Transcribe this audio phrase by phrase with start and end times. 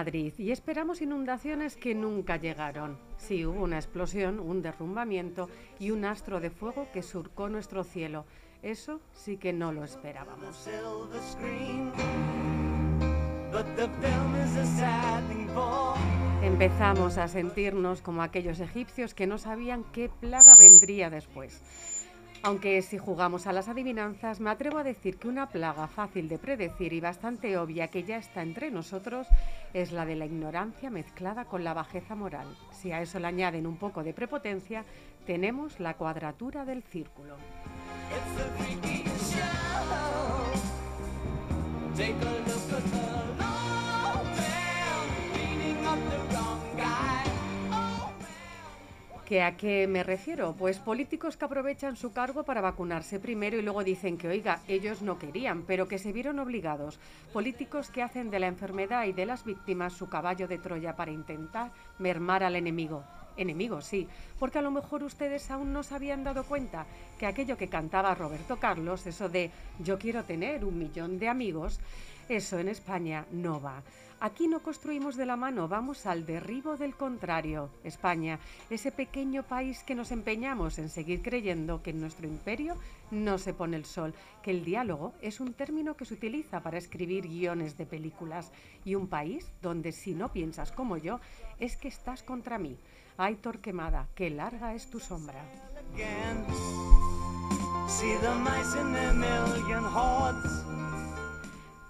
[0.00, 2.98] Madrid y esperamos inundaciones que nunca llegaron.
[3.18, 8.24] Sí, hubo una explosión, un derrumbamiento y un astro de fuego que surcó nuestro cielo.
[8.62, 10.66] Eso sí que no lo esperábamos.
[16.42, 21.60] Empezamos a sentirnos como aquellos egipcios que no sabían qué plaga vendría después.
[22.42, 26.38] Aunque si jugamos a las adivinanzas, me atrevo a decir que una plaga fácil de
[26.38, 29.26] predecir y bastante obvia que ya está entre nosotros
[29.74, 32.46] es la de la ignorancia mezclada con la bajeza moral.
[32.72, 34.86] Si a eso le añaden un poco de prepotencia,
[35.26, 37.36] tenemos la cuadratura del círculo.
[49.30, 50.56] ¿Que ¿A qué me refiero?
[50.58, 55.02] Pues políticos que aprovechan su cargo para vacunarse primero y luego dicen que, oiga, ellos
[55.02, 56.98] no querían, pero que se vieron obligados.
[57.32, 61.12] Políticos que hacen de la enfermedad y de las víctimas su caballo de Troya para
[61.12, 61.70] intentar
[62.00, 63.04] mermar al enemigo.
[63.36, 64.08] Enemigo, sí,
[64.40, 66.86] porque a lo mejor ustedes aún no se habían dado cuenta
[67.16, 71.78] que aquello que cantaba Roberto Carlos, eso de yo quiero tener un millón de amigos,
[72.28, 73.80] eso en España no va.
[74.22, 77.70] Aquí no construimos de la mano, vamos al derribo del contrario.
[77.84, 82.76] España, ese pequeño país que nos empeñamos en seguir creyendo que en nuestro imperio
[83.10, 84.12] no se pone el sol,
[84.42, 88.52] que el diálogo es un término que se utiliza para escribir guiones de películas,
[88.84, 91.18] y un país donde si no piensas como yo,
[91.58, 92.76] es que estás contra mí.
[93.16, 95.42] Ay, Torquemada, qué larga es tu sombra.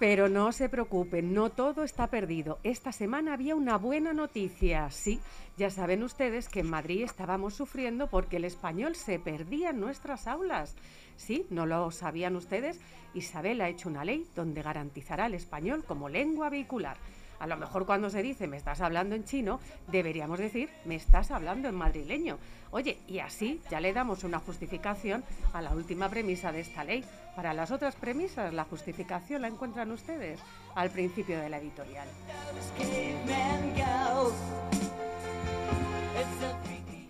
[0.00, 2.58] Pero no se preocupen, no todo está perdido.
[2.62, 4.90] Esta semana había una buena noticia.
[4.90, 5.20] Sí,
[5.58, 10.26] ya saben ustedes que en Madrid estábamos sufriendo porque el español se perdía en nuestras
[10.26, 10.74] aulas.
[11.16, 12.80] Sí, no lo sabían ustedes.
[13.12, 16.96] Isabel ha hecho una ley donde garantizará el español como lengua vehicular.
[17.40, 21.30] A lo mejor cuando se dice me estás hablando en chino, deberíamos decir me estás
[21.30, 22.38] hablando en madrileño.
[22.70, 25.24] Oye, y así ya le damos una justificación
[25.54, 27.02] a la última premisa de esta ley.
[27.34, 30.38] Para las otras premisas, la justificación la encuentran ustedes
[30.74, 32.06] al principio de la editorial.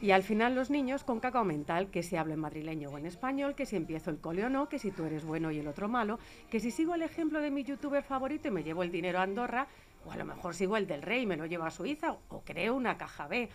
[0.01, 3.05] Y al final los niños con cacao mental, que si hablo en madrileño o en
[3.05, 5.69] español, que si empiezo el cole o no, que si tú eres bueno y el
[5.69, 6.19] otro malo,
[6.51, 9.25] que si sigo el ejemplo de mi youtuber favorito y me llevo el dinero a
[9.25, 9.67] Andorra,
[10.05, 12.75] o a lo mejor sigo el del rey, me lo llevo a Suiza, o creo
[12.75, 13.49] una caja B.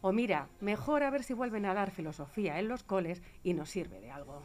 [0.00, 3.70] O mira, mejor a ver si vuelven a dar filosofía en los coles y nos
[3.70, 4.42] sirve de algo.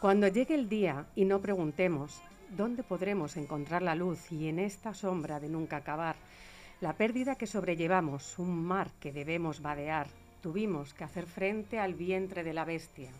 [0.00, 2.22] Cuando llegue el día y no preguntemos
[2.56, 6.16] dónde podremos encontrar la luz y en esta sombra de nunca acabar,
[6.80, 10.06] la pérdida que sobrellevamos, un mar que debemos vadear,
[10.40, 13.10] tuvimos que hacer frente al vientre de la bestia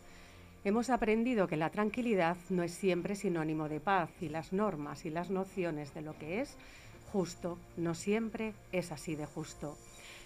[0.65, 5.11] Hemos aprendido que la tranquilidad no es siempre sinónimo de paz y las normas y
[5.11, 6.57] las nociones de lo que es
[7.13, 9.79] justo no siempre es así de justo.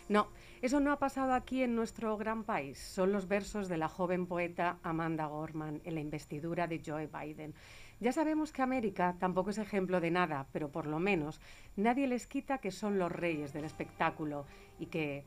[0.08, 0.28] No,
[0.62, 2.78] eso no ha pasado aquí en nuestro gran país.
[2.78, 7.54] Son los versos de la joven poeta Amanda Gorman en la investidura de Joe Biden.
[8.00, 11.40] Ya sabemos que América tampoco es ejemplo de nada, pero por lo menos
[11.76, 14.46] nadie les quita que son los reyes del espectáculo
[14.80, 15.24] y que,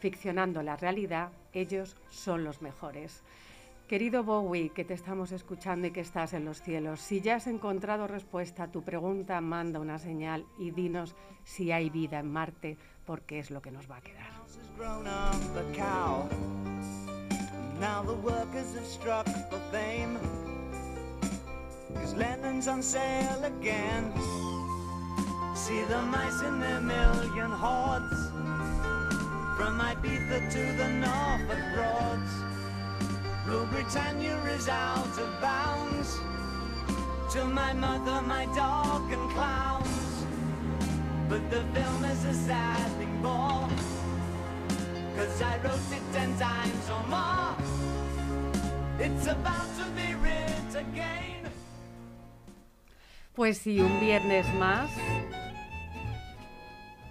[0.00, 3.22] ficcionando la realidad, ellos son los mejores.
[3.90, 7.48] Querido Bowie, que te estamos escuchando y que estás en los cielos, si ya has
[7.48, 12.78] encontrado respuesta a tu pregunta, manda una señal y dinos si hay vida en Marte,
[13.04, 14.30] porque es lo que nos va a quedar.
[33.46, 36.18] Rule Britannia is out of bounds.
[37.32, 40.26] To my mother, my dog, and clowns.
[41.28, 43.68] But the film is a sad thing more.
[45.16, 47.56] Cause I wrote it ten times or more.
[48.98, 51.50] It's about to be written again.
[53.34, 54.90] Pues sí, un viernes más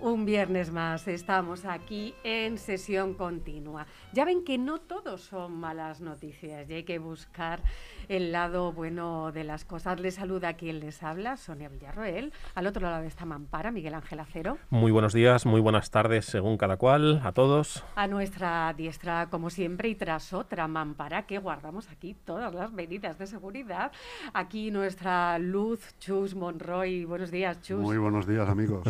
[0.01, 3.85] Un viernes más estamos aquí en sesión continua.
[4.13, 7.61] Ya ven que no todos son malas noticias y hay que buscar
[8.07, 9.99] el lado bueno de las cosas.
[9.99, 12.31] Les saluda quien les habla, Sonia Villarroel.
[12.55, 14.57] Al otro lado está Mampara, Miguel Ángel Acero.
[14.69, 17.83] Muy buenos días, muy buenas tardes, según cada cual, a todos.
[17.95, 23.17] A nuestra diestra, como siempre, y tras otra Mampara que guardamos aquí todas las medidas
[23.19, 23.91] de seguridad.
[24.33, 27.03] Aquí nuestra luz, Chus Monroy.
[27.03, 27.81] Buenos días, Chus.
[27.81, 28.87] Muy buenos días, amigos.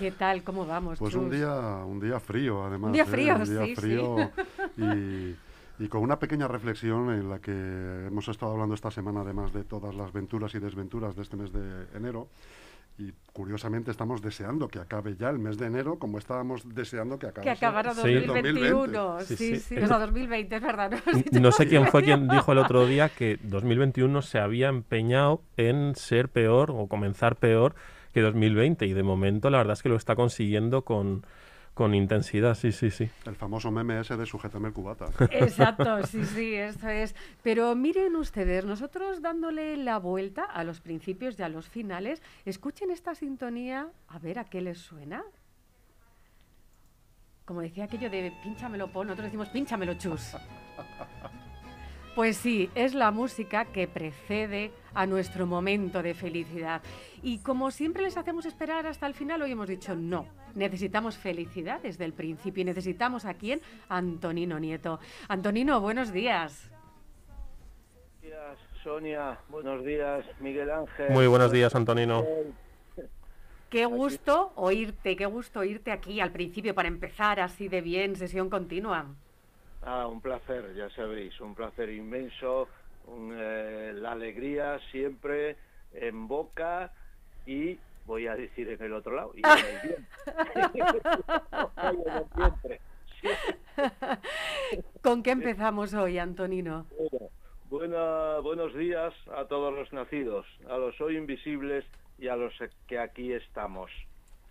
[0.00, 0.39] ¿Qué tal?
[0.42, 0.98] ¿Cómo vamos?
[0.98, 2.88] Pues un día, un día frío, además.
[2.88, 3.36] Un día frío, ¿eh?
[3.36, 4.16] Un día sí, frío
[4.76, 7.52] Y, y, con una pequeña reflexión en la que
[8.06, 11.52] hemos estado hablando esta semana, además de todas las venturas y desventuras de este mes
[11.52, 12.28] de enero.
[13.00, 17.28] Y curiosamente estamos deseando que acabe ya el mes de enero, como estábamos deseando que
[17.28, 17.44] acabara.
[17.44, 19.20] Que acabara 2021.
[19.20, 19.78] Sí, sí, sí.
[19.78, 20.92] O sea, 2020, es verdad.
[21.32, 25.40] No, no sé quién fue quien dijo el otro día que 2021 se había empeñado
[25.56, 27.74] en ser peor o comenzar peor
[28.12, 31.24] que 2020 y de momento la verdad es que lo está consiguiendo con,
[31.74, 33.08] con intensidad, sí, sí, sí.
[33.24, 35.06] El famoso meme ese de sujétame el cubata.
[35.30, 37.14] Exacto, sí, sí, eso es.
[37.42, 42.90] Pero miren ustedes, nosotros dándole la vuelta a los principios y a los finales, escuchen
[42.90, 45.22] esta sintonía, a ver a qué les suena.
[47.44, 50.36] Como decía aquello de pínchamelo pon, nosotros decimos pínchamelo chus.
[52.20, 56.82] Pues sí, es la música que precede a nuestro momento de felicidad.
[57.22, 60.26] Y como siempre les hacemos esperar hasta el final, hoy hemos dicho no.
[60.54, 63.62] Necesitamos felicidad desde el principio y necesitamos a quién?
[63.88, 65.00] Antonino Nieto.
[65.28, 66.70] Antonino, buenos días.
[67.96, 69.38] Buenos días, Sonia.
[69.48, 71.12] Buenos días, Miguel Ángel.
[71.12, 72.26] Muy buenos días, Antonino.
[73.70, 78.50] Qué gusto oírte, qué gusto oírte aquí al principio para empezar así de bien, sesión
[78.50, 79.06] continua.
[79.82, 82.68] Ah, un placer, ya sabéis, un placer inmenso,
[83.06, 85.56] un, eh, la alegría siempre
[85.92, 86.92] en boca
[87.46, 90.70] y voy a decir en el otro lado, y en el
[92.34, 92.80] vientre.
[95.02, 96.86] ¿Con qué empezamos hoy, Antonino?
[97.70, 101.84] Bueno, buenos días a todos los nacidos, a los hoy invisibles
[102.18, 102.52] y a los
[102.86, 103.90] que aquí estamos.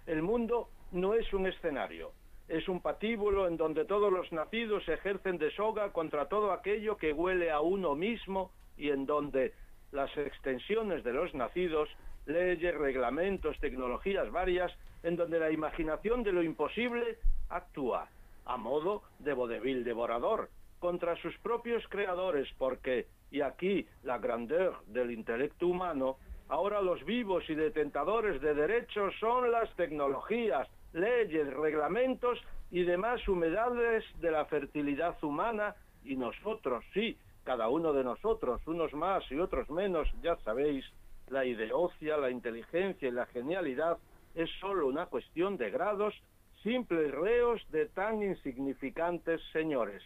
[0.07, 2.13] El mundo no es un escenario,
[2.49, 7.13] es un patíbulo en donde todos los nacidos ejercen de soga contra todo aquello que
[7.13, 9.53] huele a uno mismo y en donde
[9.91, 11.89] las extensiones de los nacidos,
[12.25, 14.71] leyes, reglamentos, tecnologías varias,
[15.03, 17.19] en donde la imaginación de lo imposible
[17.49, 18.09] actúa
[18.45, 20.49] a modo de vodevil devorador
[20.79, 26.17] contra sus propios creadores, porque, y aquí la grandeur del intelecto humano,
[26.47, 32.39] ahora los vivos y detentadores de derechos son las tecnologías, leyes, reglamentos
[32.71, 38.93] y demás humedades de la fertilidad humana y nosotros, sí, cada uno de nosotros, unos
[38.93, 40.85] más y otros menos, ya sabéis,
[41.29, 43.97] la ideocia, la inteligencia y la genialidad
[44.35, 46.13] es solo una cuestión de grados,
[46.63, 50.03] simples reos de tan insignificantes señores.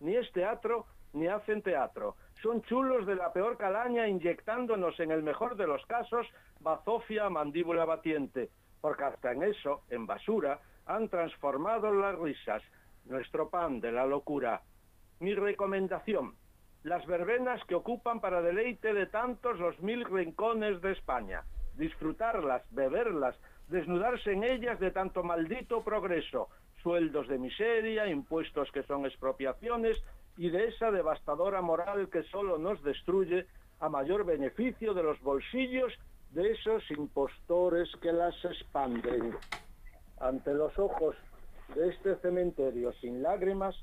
[0.00, 2.16] Ni es teatro, ni hacen teatro.
[2.42, 6.26] Son chulos de la peor calaña inyectándonos en el mejor de los casos
[6.60, 12.62] bazofia mandíbula batiente, porque hasta en eso, en basura, han transformado las risas,
[13.04, 14.62] nuestro pan de la locura.
[15.20, 16.34] Mi recomendación,
[16.82, 21.44] las verbenas que ocupan para deleite de tantos los mil rincones de España,
[21.76, 23.36] disfrutarlas, beberlas,
[23.68, 26.48] desnudarse en ellas de tanto maldito progreso,
[26.82, 29.96] sueldos de miseria, impuestos que son expropiaciones
[30.36, 33.46] y de esa devastadora moral que solo nos destruye
[33.78, 35.92] a mayor beneficio de los bolsillos
[36.30, 39.36] de esos impostores que las expanden.
[40.18, 41.16] Ante los ojos
[41.74, 43.74] de este cementerio sin lágrimas,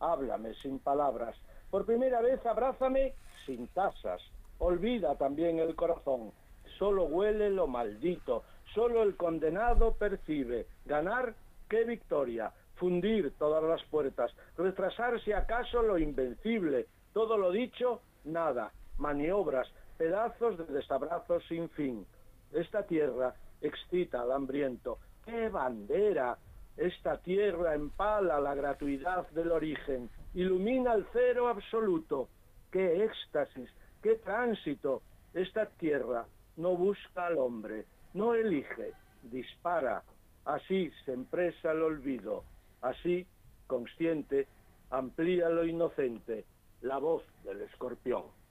[0.00, 1.36] háblame sin palabras.
[1.70, 3.14] Por primera vez abrázame
[3.46, 4.20] sin tasas.
[4.58, 6.32] Olvida también el corazón.
[6.78, 8.44] Solo huele lo maldito.
[8.74, 10.66] Solo el condenado percibe.
[10.84, 11.34] Ganar,
[11.68, 12.52] qué victoria.
[12.76, 14.32] Fundir todas las puertas.
[14.56, 16.86] Retrasar si acaso lo invencible.
[17.12, 18.72] Todo lo dicho, nada.
[18.98, 19.68] Maniobras,
[20.04, 22.06] pedazos de desabrazos sin fin.
[22.52, 24.98] Esta tierra excita al hambriento.
[25.24, 26.36] ¡Qué bandera!
[26.76, 32.28] Esta tierra empala la gratuidad del origen, ilumina el cero absoluto.
[32.70, 33.70] ¡Qué éxtasis!
[34.02, 35.00] ¡Qué tránsito!
[35.32, 36.26] Esta tierra
[36.58, 38.92] no busca al hombre, no elige,
[39.22, 40.02] dispara.
[40.44, 42.44] Así se empresa el olvido.
[42.82, 43.26] Así,
[43.66, 44.48] consciente,
[44.90, 46.44] amplía lo inocente,
[46.82, 48.43] la voz del escorpión.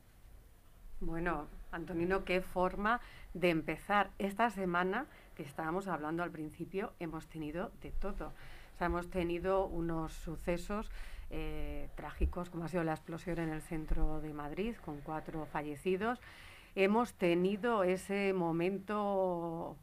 [1.05, 3.01] Bueno, Antonino, qué forma
[3.33, 5.05] de empezar esta semana
[5.35, 8.27] que estábamos hablando al principio, hemos tenido de todo.
[8.27, 10.89] O sea, hemos tenido unos sucesos
[11.29, 16.21] eh, trágicos, como ha sido la explosión en el centro de Madrid, con cuatro fallecidos.
[16.73, 19.75] Hemos tenido ese momento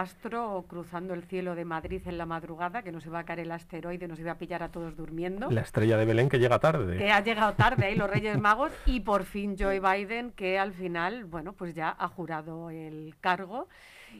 [0.00, 3.52] astro cruzando el cielo de Madrid en la madrugada, que nos iba a caer el
[3.52, 5.50] asteroide, nos iba a pillar a todos durmiendo.
[5.50, 6.98] La estrella de Belén que llega tarde.
[6.98, 10.72] Que ha llegado tarde ahí los Reyes Magos y por fin Joe Biden que al
[10.72, 13.68] final, bueno, pues ya ha jurado el cargo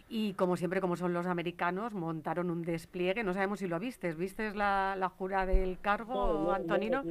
[0.08, 3.22] y como siempre, como son los americanos, montaron un despliegue.
[3.22, 4.16] No sabemos si lo vistes.
[4.16, 7.02] ¿Vistes la, la jura del cargo, Antonino?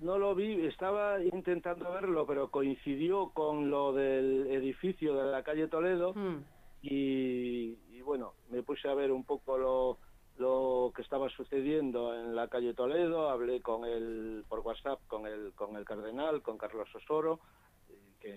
[0.00, 5.68] No, lo, vi, estaba intentando verlo, pero coincidió con lo del edificio de la calle
[5.68, 6.38] Toledo hmm.
[6.82, 9.98] y, bueno, me puse a ver un poco lo,
[10.38, 15.52] lo que estaba sucediendo en la calle Toledo, hablé con él por WhatsApp con el,
[15.54, 17.40] con el cardenal, con Carlos Osoro,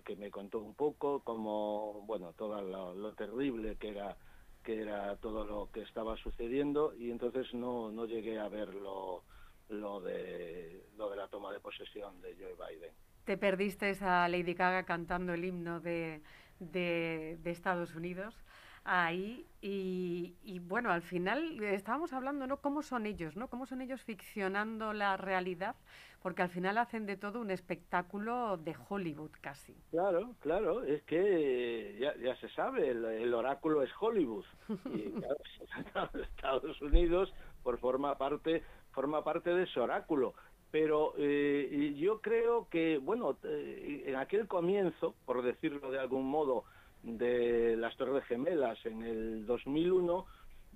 [0.03, 4.17] que, me contó un poco como bueno todo lo, terrible que era
[4.63, 9.21] que era todo lo que estaba sucediendo y entonces no, no llegué a ver lo,
[9.69, 12.91] lo de lo de la toma de posesión de Joe Biden.
[13.25, 16.21] ¿Te perdiste esa Lady Gaga cantando el himno de,
[16.59, 18.35] de Estados Unidos?
[18.85, 22.57] Ahí y, y, bueno, al final estábamos hablando, ¿no?
[22.57, 23.49] ¿Cómo son ellos, ¿no?
[23.49, 25.75] ¿Cómo son ellos ficcionando la realidad?
[26.21, 29.75] Porque al final hacen de todo un espectáculo de Hollywood casi.
[29.89, 34.45] Claro, claro, es que ya, ya se sabe, el, oráculo es Hollywood.
[34.93, 35.11] Y
[35.91, 40.35] claro, Estados Unidos por forma parte, forma parte de ese oráculo
[40.71, 46.65] pero eh, yo creo que, bueno, eh, en aquel comienzo, por decirlo de algún modo,
[47.05, 50.25] de las Torres Gemelas en el 2001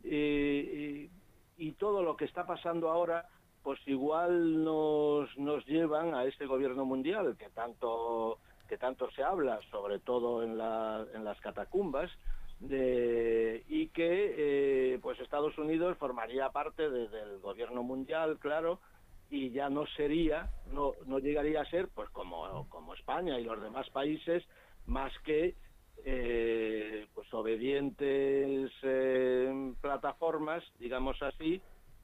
[0.04, 1.10] y,
[1.78, 3.28] todo lo que está pasando ahora
[3.64, 9.60] pues igual nos, nos llevan a este gobierno mundial que tanto que tanto se habla
[9.72, 12.12] sobre todo en, la, en las catacumbas
[12.60, 18.80] de, y que eh, pues Estados Unidos formaría parte del gobierno mundial claro
[19.30, 23.62] y ya no sería no no llegaría a ser pues como como España y los
[23.62, 24.44] demás países
[24.86, 25.56] más que
[26.06, 31.62] eh, pues obedientes eh, plataformas, digamos así,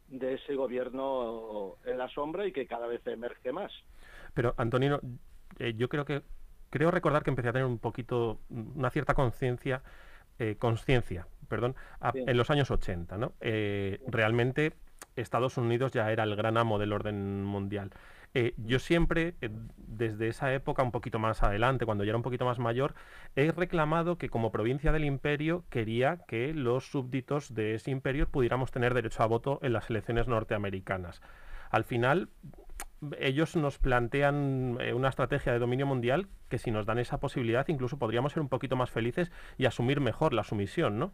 [0.07, 3.71] de ese gobierno en la sombra y que cada vez emerge más.
[4.33, 4.99] Pero Antonino,
[5.59, 6.21] eh, yo creo que
[6.69, 9.83] creo recordar que empecé a tener un poquito una cierta conciencia
[10.59, 11.77] conciencia, perdón,
[12.13, 13.31] en los años 80, ¿no?
[13.39, 14.73] realmente
[15.15, 17.91] Estados Unidos ya era el gran amo del orden mundial.
[18.37, 22.23] Eh, yo siempre, eh, desde esa época, un poquito más adelante, cuando ya era un
[22.23, 22.93] poquito más mayor,
[23.37, 28.71] he reclamado que como provincia del imperio quería que los súbditos de ese imperio pudiéramos
[28.71, 31.21] tener derecho a voto en las elecciones norteamericanas.
[31.71, 32.27] Al final,
[33.19, 37.65] ellos nos plantean eh, una estrategia de dominio mundial que si nos dan esa posibilidad
[37.69, 41.13] incluso podríamos ser un poquito más felices y asumir mejor la sumisión, ¿no?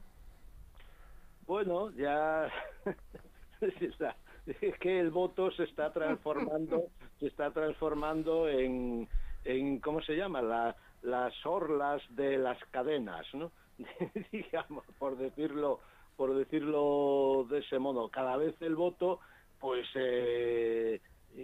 [1.45, 2.47] Bueno, ya
[4.61, 6.87] es que el voto se está transformando,
[7.19, 9.07] se está transformando en,
[9.45, 10.41] en ¿cómo se llama?
[10.41, 13.51] La, las orlas de las cadenas, ¿no?
[14.31, 15.79] digamos, por decirlo,
[16.15, 18.09] por decirlo de ese modo.
[18.09, 19.19] Cada vez el voto,
[19.59, 21.01] pues, eh,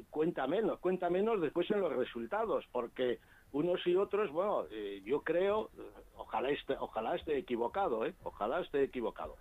[0.09, 3.19] cuenta menos, cuenta menos después en los resultados, porque
[3.51, 5.69] unos y otros, bueno, eh, yo creo,
[6.17, 8.13] ojalá esté, ojalá esté equivocado, ¿eh?
[8.23, 9.35] Ojalá esté equivocado,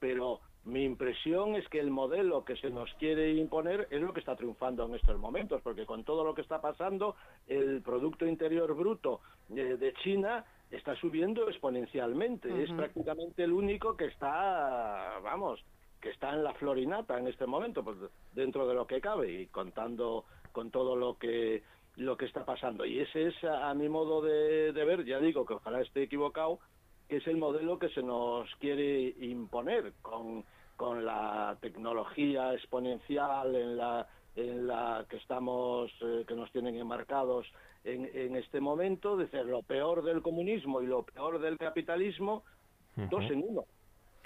[0.00, 4.20] pero mi impresión es que el modelo que se nos quiere imponer es lo que
[4.20, 7.16] está triunfando en estos momentos, porque con todo lo que está pasando,
[7.48, 12.62] el Producto Interior Bruto eh, de China está subiendo exponencialmente.
[12.62, 15.64] Es prácticamente el único que está, vamos,
[16.00, 17.98] que está en la florinata en este momento, pues,
[18.32, 21.62] dentro de lo que cabe y contando con todo lo que
[21.96, 22.86] lo que está pasando.
[22.86, 26.58] Y ese es, a, mi modo de ver, ya digo que ojalá esté equivocado,
[27.12, 30.46] que es el modelo que se nos quiere imponer con,
[30.78, 37.46] con la tecnología exponencial en la en la que estamos eh, que nos tienen enmarcados
[37.84, 42.44] en, en este momento de ser lo peor del comunismo y lo peor del capitalismo
[43.10, 43.66] dos en uno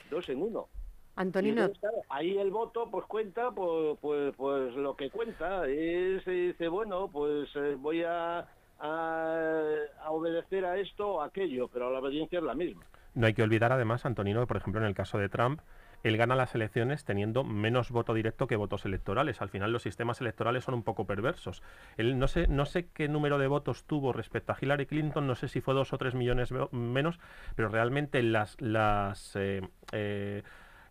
[0.08, 0.68] dos en uno.
[1.16, 1.68] Antonino.
[2.08, 7.48] Ahí el voto pues cuenta pues pues, pues lo que cuenta es dice bueno pues
[7.56, 8.46] eh, voy a
[8.78, 12.82] a, obedecer a esto o aquello, pero la obediencia es la misma.
[13.14, 15.60] No hay que olvidar además, Antonino, que por ejemplo en el caso de Trump,
[16.02, 19.40] él gana las elecciones teniendo menos voto directo que votos electorales.
[19.40, 21.62] Al final los sistemas electorales son un poco perversos.
[21.98, 25.48] No sé, no sé qué número de votos tuvo respecto a Hillary Clinton, no sé
[25.48, 27.18] si fue dos o tres millones menos,
[27.56, 30.42] pero realmente las, las eh, eh,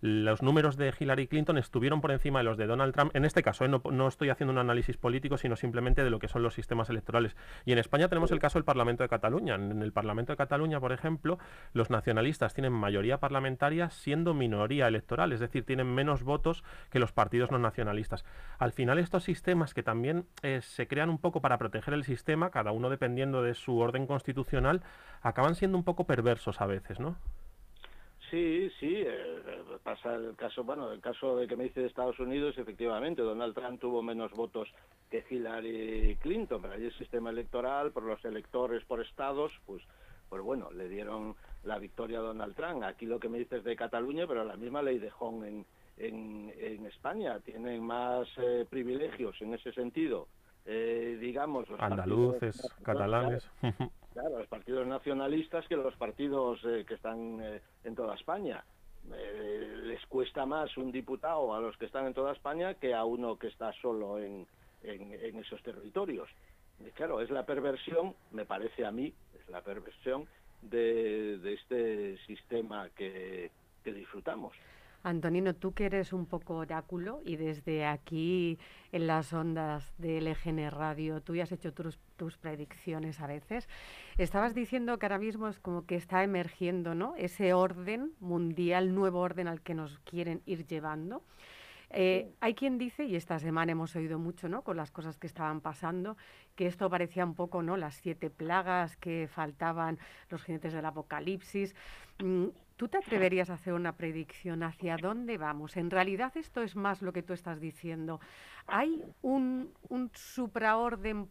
[0.05, 3.15] los números de Hillary Clinton estuvieron por encima de los de Donald Trump.
[3.15, 3.67] En este caso, ¿eh?
[3.67, 7.35] no, estoy haciendo un análisis político, sino simplemente de lo que son los sistemas electorales.
[7.65, 9.55] Y en España tenemos el caso del Parlamento de Cataluña.
[9.55, 11.39] En el Parlamento de Cataluña, por ejemplo,
[11.73, 17.11] los nacionalistas tienen mayoría parlamentaria siendo minoría electoral, es decir, tienen menos votos que los
[17.11, 18.25] partidos no nacionalistas.
[18.59, 22.51] Al final, estos sistemas que también eh, se crean un poco para proteger el sistema,
[22.51, 24.83] cada uno dependiendo de su orden constitucional,
[25.23, 27.15] acaban siendo un poco perversos a veces, ¿no?
[28.35, 32.19] Sí, sí, eh, pasa el caso, bueno, el caso de que me dice de Estados
[32.19, 34.67] Unidos, efectivamente, Donald Trump tuvo menos votos
[35.09, 39.81] que Hillary Clinton, pero ahí el sistema electoral, por los electores por estados, pues,
[40.27, 42.83] pues bueno, le dieron la victoria a Donald Trump.
[42.83, 45.65] Aquí lo que me dices de Cataluña, pero la misma ley de Hong en,
[45.95, 50.27] en, España, tienen más eh, privilegios en ese sentido,
[50.65, 51.69] eh, digamos...
[51.69, 53.49] Los Andaluces, catalanes...
[54.15, 58.63] Claro, los partidos nacionalistas que los partidos eh, que están eh, en toda España.
[59.13, 63.03] Eh, les cuesta más un diputado a los que están en toda España que a
[63.03, 64.47] uno que está solo en,
[64.83, 66.29] en, esos territorios.
[66.79, 70.25] Y claro, es la perversión, me parece a mí, es la perversión
[70.61, 73.51] de, de este sistema que,
[73.83, 74.55] que disfrutamos.
[75.05, 78.57] Antonino, tú que eres un poco oráculo y desde aquí
[78.91, 83.69] en las ondas del EGN Radio, tú ya has hecho tus, tus, predicciones a veces.
[84.17, 87.13] Estabas diciendo que ahora mismo es como que está emergiendo ¿no?
[87.17, 91.21] ese orden mundial, nuevo orden al que nos quieren ir llevando.
[91.91, 94.63] Eh, hay quien dice, y esta semana hemos oído mucho, ¿no?
[94.63, 96.17] Con las cosas que estaban pasando,
[96.55, 97.77] que esto parecía un poco, ¿no?
[97.77, 101.75] Las siete plagas que faltaban, los jinetes del apocalipsis.
[102.23, 102.47] Mm,
[102.77, 105.77] ¿Tú te atreverías a hacer una predicción hacia dónde vamos?
[105.77, 108.19] En realidad esto es más lo que tú estás diciendo.
[108.67, 111.29] ¿Hay un, un supraorden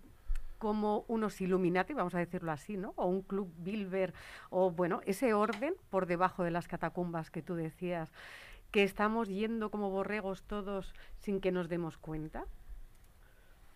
[0.56, 2.94] como unos Illuminati, vamos a decirlo así, ¿no?
[2.96, 4.14] O un club Bilber,
[4.48, 8.10] o bueno, ese orden por debajo de las catacumbas que tú decías,
[8.70, 12.46] que estamos yendo como borregos todos sin que nos demos cuenta.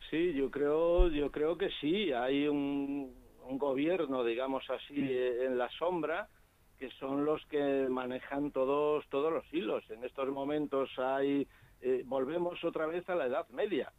[0.09, 2.13] Sí, yo creo, yo creo que sí.
[2.13, 3.15] Hay un,
[3.47, 6.31] un gobierno, digamos así, en la sombra
[6.79, 9.89] que son los que manejan todos todos los hilos.
[9.91, 11.47] En estos momentos hay
[11.81, 13.93] eh, volvemos otra vez a la Edad Media,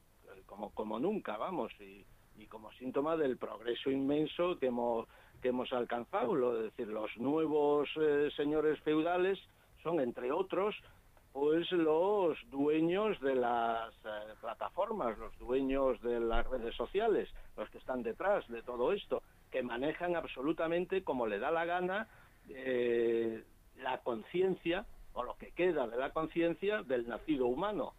[0.46, 2.06] como como nunca, vamos, y,
[2.38, 5.08] y como síntoma del progreso inmenso que hemos
[5.42, 9.40] que hemos alcanzado, es decir, los nuevos eh, señores feudales
[9.84, 10.76] son entre otros
[11.32, 17.78] pues los dueños de las eh, plataformas, los dueños de las redes sociales, los que
[17.78, 22.08] están detrás de todo esto, que manejan absolutamente como le da la gana
[22.50, 23.44] eh,
[23.78, 27.94] la conciencia, o lo que queda de la conciencia del nacido humano.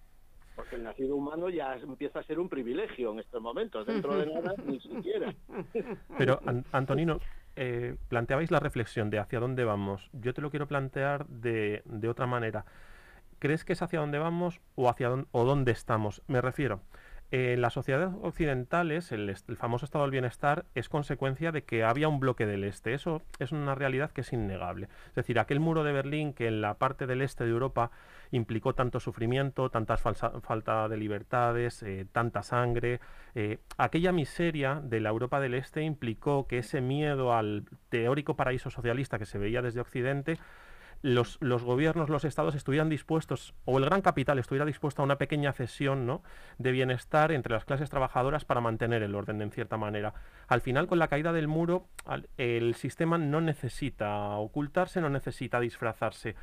[0.57, 4.27] Porque el nacido humano ya empieza a ser un privilegio en estos momentos, dentro de
[4.27, 5.33] nada ni siquiera.
[6.19, 6.41] Pero,
[6.73, 7.19] Antonino,
[7.57, 10.11] eh, planteabais la reflexión de hacia dónde vamos.
[10.13, 12.65] Yo te lo quiero plantear de, de otra manera.
[13.39, 16.23] ¿Crees que es hacia dónde vamos o hacia dónde, o dónde estamos?
[16.27, 16.83] Me refiero,
[17.33, 22.19] en las sociedades occidentales, el, famoso estado del bienestar es consecuencia de que había un
[22.19, 22.93] bloque del este.
[22.93, 24.89] Eso es una realidad que es innegable.
[25.09, 27.93] Es decir, aquel muro de Berlín que en la parte del este de Europa
[28.33, 33.01] implicó tanto sufrimiento, tanta falta de libertades, eh, tanta sangre,
[33.35, 38.71] eh, aquella miseria de la Europa del este implicó que ese miedo al teórico paraíso
[38.71, 40.39] socialista que se veía desde Occidente
[41.03, 45.17] los, los, gobiernos, los estados estuvieran dispuestos, o el gran capital estuviera dispuesto a una
[45.17, 46.23] pequeña cesión ¿no?
[46.59, 50.13] de bienestar entre las clases trabajadoras para mantener el orden en cierta manera.
[50.49, 51.87] Al final, con la caída del muro,
[52.37, 56.35] el sistema no necesita ocultarse, no necesita disfrazarse.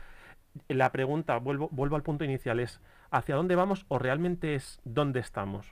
[0.69, 5.19] La pregunta, vuelvo, vuelvo al punto inicial, es ¿hacia dónde vamos o realmente es dónde
[5.19, 5.71] estamos?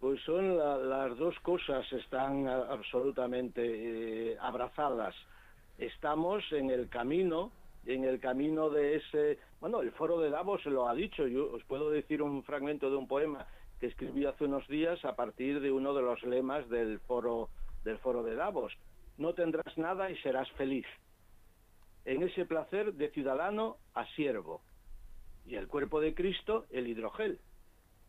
[0.00, 0.56] Pues son
[0.88, 5.14] las dos cosas, están absolutamente eh, abrazadas
[5.80, 7.50] estamos en el camino,
[7.86, 11.64] en el camino de ese, bueno, el foro de Davos lo ha dicho, yo os
[11.64, 13.46] puedo decir un fragmento de un poema
[13.80, 17.48] que escribí hace unos días a partir de uno de los lemas del foro
[17.82, 18.76] del foro de Davos.
[19.16, 20.84] No tendrás nada y serás feliz.
[22.04, 24.60] En ese placer de ciudadano a siervo.
[25.46, 27.40] Y el cuerpo de Cristo, el hidrogel.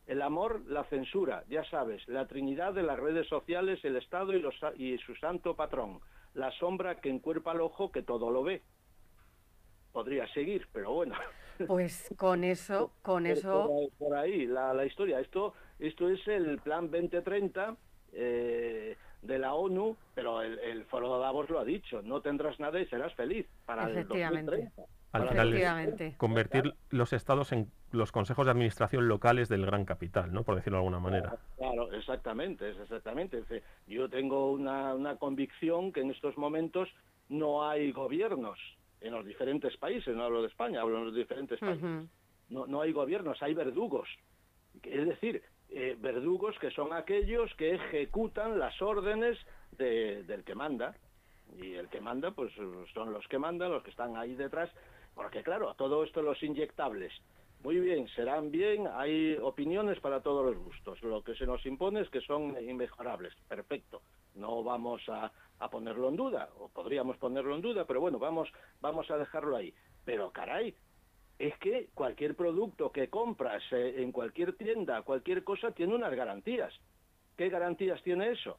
[0.07, 4.43] El amor, la censura, ya sabes, la trinidad de las redes sociales, el Estado y,
[4.75, 6.01] y su santo patrón
[6.33, 8.61] la sombra que encuerpa al ojo que todo lo ve.
[9.91, 11.15] Podría seguir, pero bueno.
[11.67, 13.69] Pues con eso, con eso.
[13.99, 15.19] Por ahí, la, la, historia.
[15.19, 17.77] Esto, esto es el plan 2030
[18.13, 22.59] eh, de la ONU, pero el, el Foro de Davos lo ha dicho: no tendrás
[22.59, 24.71] nada y serás feliz para el 2030
[25.11, 30.43] al final convertir los estados en los consejos de administración locales del gran capital, ¿no?
[30.43, 31.37] Por decirlo de alguna manera.
[31.57, 33.43] Claro, exactamente, exactamente.
[33.87, 36.89] Yo tengo una, una convicción que en estos momentos
[37.29, 38.57] no hay gobiernos
[39.01, 42.09] en los diferentes países, no hablo de España, hablo de los diferentes países.
[42.49, 44.07] no, no hay gobiernos, hay verdugos.
[44.83, 49.37] Es decir, eh, verdugos que son aquellos que ejecutan las órdenes
[49.71, 50.95] de, del que manda.
[51.57, 52.53] Y el que manda, pues
[52.93, 54.69] son los que mandan, los que están ahí detrás,
[55.21, 57.13] porque claro, todo esto, los inyectables,
[57.63, 60.99] Muy bien, serán bien, hay opiniones para todos los gustos.
[61.03, 63.35] Lo que se nos impone es que son inmejorables.
[63.47, 64.01] Perfecto.
[64.33, 68.49] No vamos a, a ponerlo en duda, o podríamos ponerlo en duda, pero bueno, vamos,
[68.81, 69.71] vamos a dejarlo ahí.
[70.05, 70.73] Pero caray,
[71.37, 76.73] es que cualquier producto que compras eh, en cualquier tienda, cualquier cosa, tiene unas garantías.
[77.37, 78.57] ¿Qué garantías tiene eso?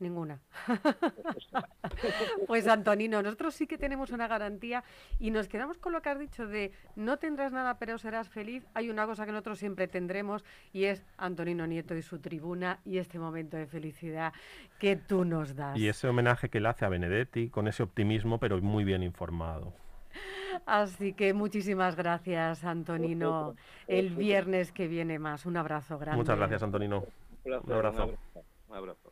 [0.00, 0.40] Ninguna.
[2.46, 4.82] pues Antonino, nosotros sí que tenemos una garantía
[5.18, 8.66] y nos quedamos con lo que has dicho de no tendrás nada pero serás feliz.
[8.72, 12.96] Hay una cosa que nosotros siempre tendremos y es Antonino Nieto y su tribuna y
[12.96, 14.32] este momento de felicidad
[14.78, 15.78] que tú nos das.
[15.78, 19.74] Y ese homenaje que le hace a Benedetti con ese optimismo pero muy bien informado.
[20.66, 23.54] Así que muchísimas gracias, Antonino.
[23.86, 25.46] El viernes que viene más.
[25.46, 26.16] Un abrazo grande.
[26.16, 27.04] Muchas gracias, Antonino.
[27.44, 27.66] Un abrazo.
[27.66, 28.18] Un abrazo.
[28.68, 29.09] Un abrazo.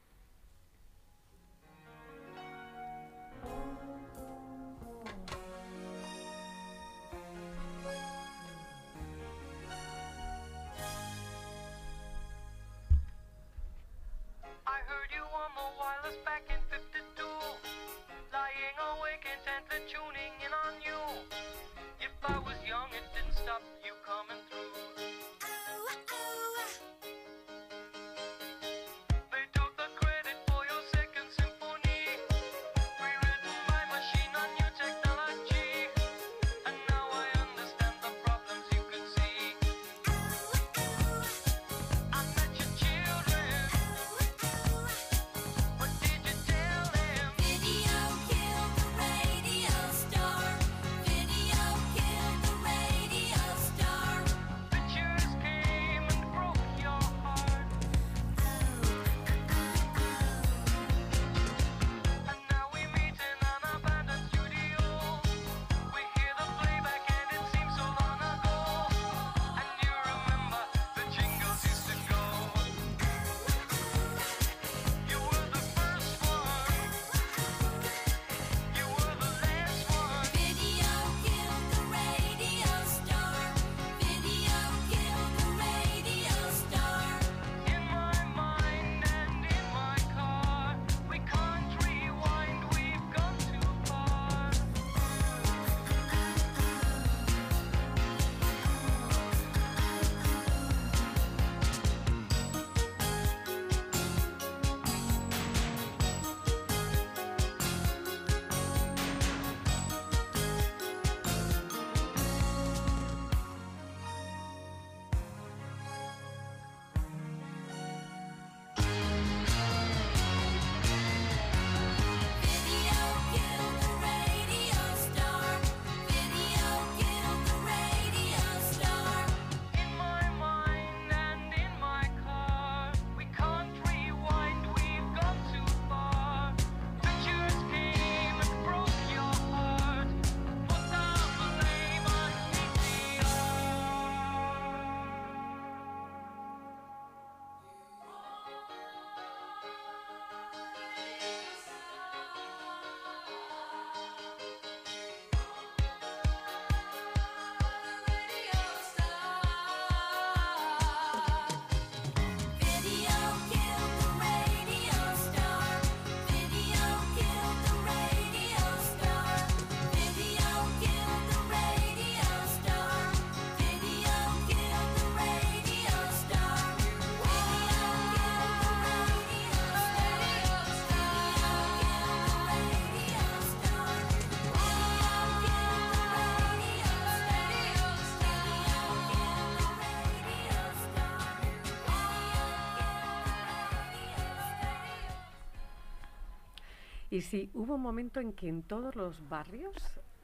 [197.11, 199.75] Y sí, hubo un momento en que en todos los barrios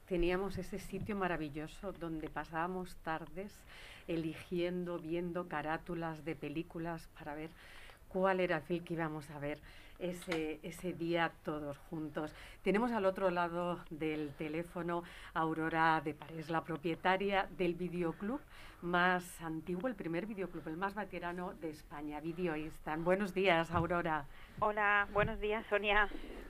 [0.07, 3.59] teníamos ese sitio maravilloso donde pasábamos tardes
[4.07, 7.49] eligiendo, viendo carátulas de películas para ver
[8.07, 9.59] cuál era el film que íbamos a ver
[9.97, 12.31] ese, ese día todos juntos.
[12.61, 18.41] Tenemos al otro lado del teléfono Aurora de Parés, la propietaria del videoclub
[18.85, 23.03] más antiguo, el primer videoclub, el más veterano de España, Video Instant.
[23.03, 24.25] Buenos días, Aurora.
[24.59, 26.07] Hola, buenos días, Sonia.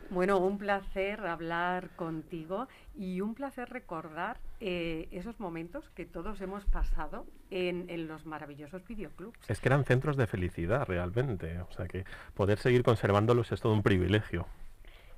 [0.09, 6.63] Bueno, un placer hablar contigo y un placer recordar eh, esos momentos que todos hemos
[6.65, 9.39] pasado en, en los maravillosos videoclubs.
[9.49, 11.59] Es que eran centros de felicidad realmente.
[11.61, 14.45] O sea que poder seguir conservándolos es todo un privilegio.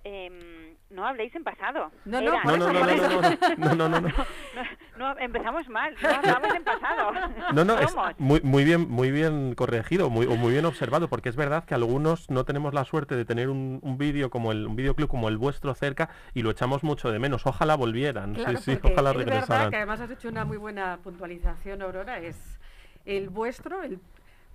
[0.03, 1.91] Em, no habléis en pasado.
[2.05, 4.07] No, no, No, no, no, no, no, no, no, no, no.
[4.07, 7.11] No, no, empezamos mal, no hablamos en pasado.
[7.53, 11.29] No, no, es muy, muy bien, muy bien corregido, muy, o muy bien observado, porque
[11.29, 14.65] es verdad que algunos no tenemos la suerte de tener un, un vídeo como el,
[14.67, 17.45] un videoclub como el vuestro cerca y lo echamos mucho de menos.
[17.45, 19.69] Ojalá volvieran, Claro, sí, sí, ojalá es verdad regresaran.
[19.69, 22.19] que además has hecho una muy buena puntualización, Aurora.
[22.19, 22.59] Es
[23.05, 23.99] el vuestro, el,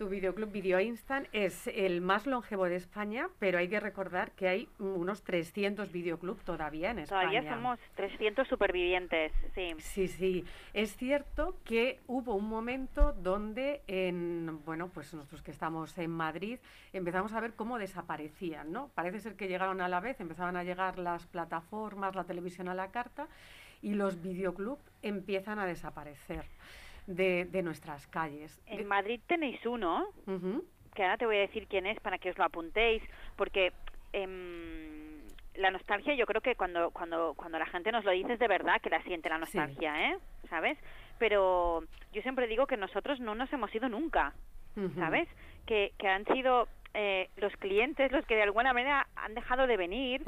[0.03, 4.49] tu videoclub Video Instant, es el más longevo de España, pero hay que recordar que
[4.49, 7.31] hay unos 300 videoclub todavía en España.
[7.31, 9.77] Todavía somos 300 supervivientes, sí.
[9.79, 10.45] Sí, sí.
[10.75, 16.59] Es cierto que hubo un momento donde, en, bueno, pues nosotros que estamos en Madrid,
[16.93, 18.88] empezamos a ver cómo desaparecían, ¿no?
[18.97, 22.75] Parece ser que llegaron a la vez, empezaban a llegar las plataformas, la televisión a
[22.75, 23.29] la carta,
[23.83, 26.45] y los videoclub empiezan a desaparecer
[27.07, 28.61] de, de nuestras calles.
[28.67, 30.07] En De- Madrid tenéis uno,
[30.95, 33.03] que ahora te voy a decir quién es para que os lo apuntéis,
[33.37, 33.73] porque
[34.12, 35.21] em,
[35.55, 38.49] la nostalgia yo creo que cuando, cuando, cuando la gente nos lo dice es de
[38.49, 39.41] verdad que la siente la Sí.
[39.59, 40.19] nostalgia, ¿eh?
[40.49, 40.79] ¿Sabes?
[41.19, 44.33] Pero yo siempre digo que nosotros no nos hemos ido nunca.
[44.95, 45.29] ¿sabes?
[45.67, 49.76] Que, que han sido eh, los clientes los que de alguna manera han dejado de
[49.78, 50.22] venir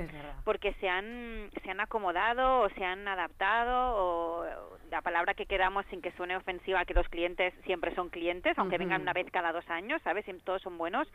[0.44, 4.46] porque se han, se han acomodado o se han adaptado o
[4.90, 8.78] la palabra que queramos sin que suene ofensiva que los clientes siempre son clientes aunque
[8.78, 11.06] vengan una vez cada dos años sabes Siem- todos son buenos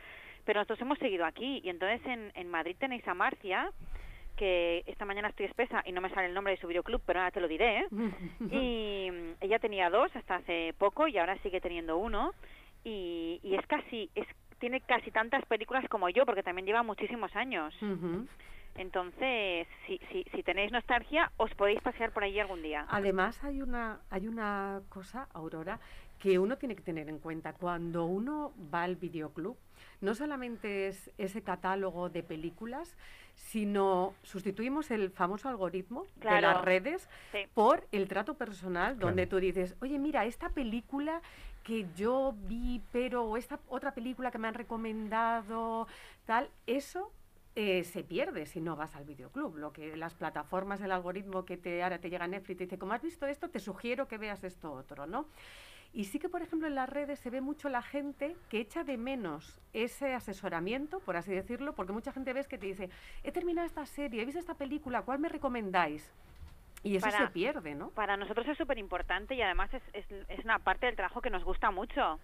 [0.46, 1.62] pero nosotros hemos seguido aquí.
[1.64, 3.72] Y entonces en, en Madrid tenéis a Marcia
[4.38, 7.20] que esta mañana estoy espesa y no me sale el nombre de su videoclub pero
[7.20, 7.86] ahora te lo diré ¿eh?
[8.52, 12.34] y ella tenía dos hasta hace poco y ahora sigue teniendo uno.
[12.86, 14.26] Y, y es casi es
[14.60, 17.74] tiene casi tantas películas como yo porque también lleva muchísimos años
[18.76, 22.86] entonces, si, si, si tenéis nostalgia, os podéis pasear por allí algún día.
[22.90, 25.80] Además hay una, hay una cosa, Aurora,
[26.18, 27.52] que uno tiene que tener en cuenta.
[27.54, 29.58] Cuando uno va al videoclub,
[30.00, 32.96] no solamente es ese catálogo de películas,
[33.36, 37.40] sino sustituimos el famoso algoritmo de las redes Sí.
[37.54, 39.30] por el trato personal, donde Claro.
[39.30, 41.22] tú dices, oye, mira, esta película
[41.70, 45.88] que yo vi, pero esta otra película que me han recomendado,
[46.26, 47.12] tal, eso
[47.54, 49.56] eh, se pierde si no vas al videoclub.
[49.56, 52.80] Lo que las plataformas, el algoritmo que te ahora te llega a Netflix te dice,
[52.80, 55.28] como has visto esto, te sugiero que veas esto otro, ¿no?
[55.94, 58.84] Y sí que, por ejemplo, en las redes se ve mucho la gente que echa
[58.84, 62.90] de menos ese asesoramiento, por así decirlo, porque mucha gente ves que te dice,
[63.24, 66.12] he terminado esta serie, he visto esta película, ¿cuál me recomendáis?
[66.84, 67.90] Y eso Para- se pierde, ¿no?
[67.90, 71.30] Para nosotros es súper importante y además es, es, es una parte del trabajo que
[71.30, 72.20] nos gusta mucho.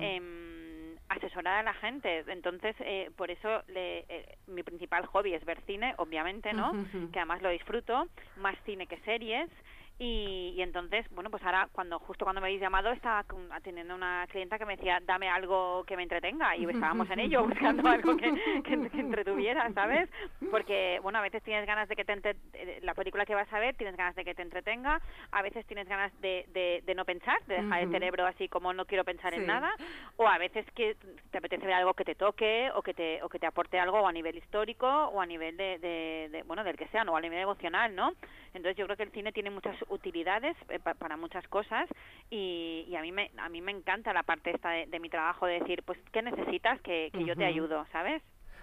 [0.00, 2.24] Em, asesorar a la gente.
[2.28, 6.72] Entonces, eh, por eso le- eh, mi principal hobby es ver cine, obviamente, ¿no?
[7.12, 9.48] Que además lo disfruto, más cine que series.
[9.98, 14.26] Y, y entonces, bueno, pues ahora, cuando justo cuando me habéis llamado, estaba atendiendo una
[14.28, 16.54] clienta que me decía, dame algo que me entretenga.
[16.54, 18.30] Y estábamos en ello, buscando algo que,
[18.62, 20.10] que, que entretuviera, ¿sabes?
[20.50, 23.50] Porque, bueno, a veces tienes ganas de que te entre- de- la película que vas
[23.52, 25.00] a ver, tienes ganas de que te entretenga,
[25.32, 28.74] a veces tienes ganas de, de, de no pensar, de dejar el cerebro así como
[28.74, 29.40] no quiero pensar Sí.
[29.40, 29.72] en nada,
[30.16, 30.96] o a veces que
[31.30, 34.00] te apetece ver algo que te toque o que te, o que te aporte algo
[34.00, 37.16] o a nivel histórico o a nivel de, de- de- bueno, del que sea, o
[37.16, 38.12] a nivel emocional, ¿no?
[38.56, 41.88] Entonces yo creo que el cine tiene muchas utilidades eh, pa- para muchas cosas
[42.30, 45.08] y, y a mí me a mí me encanta la parte esta de, de mi
[45.10, 46.80] trabajo de decir, pues, ¿qué necesitas?
[46.80, 48.22] Que, que yo te ayudo, ¿sabes?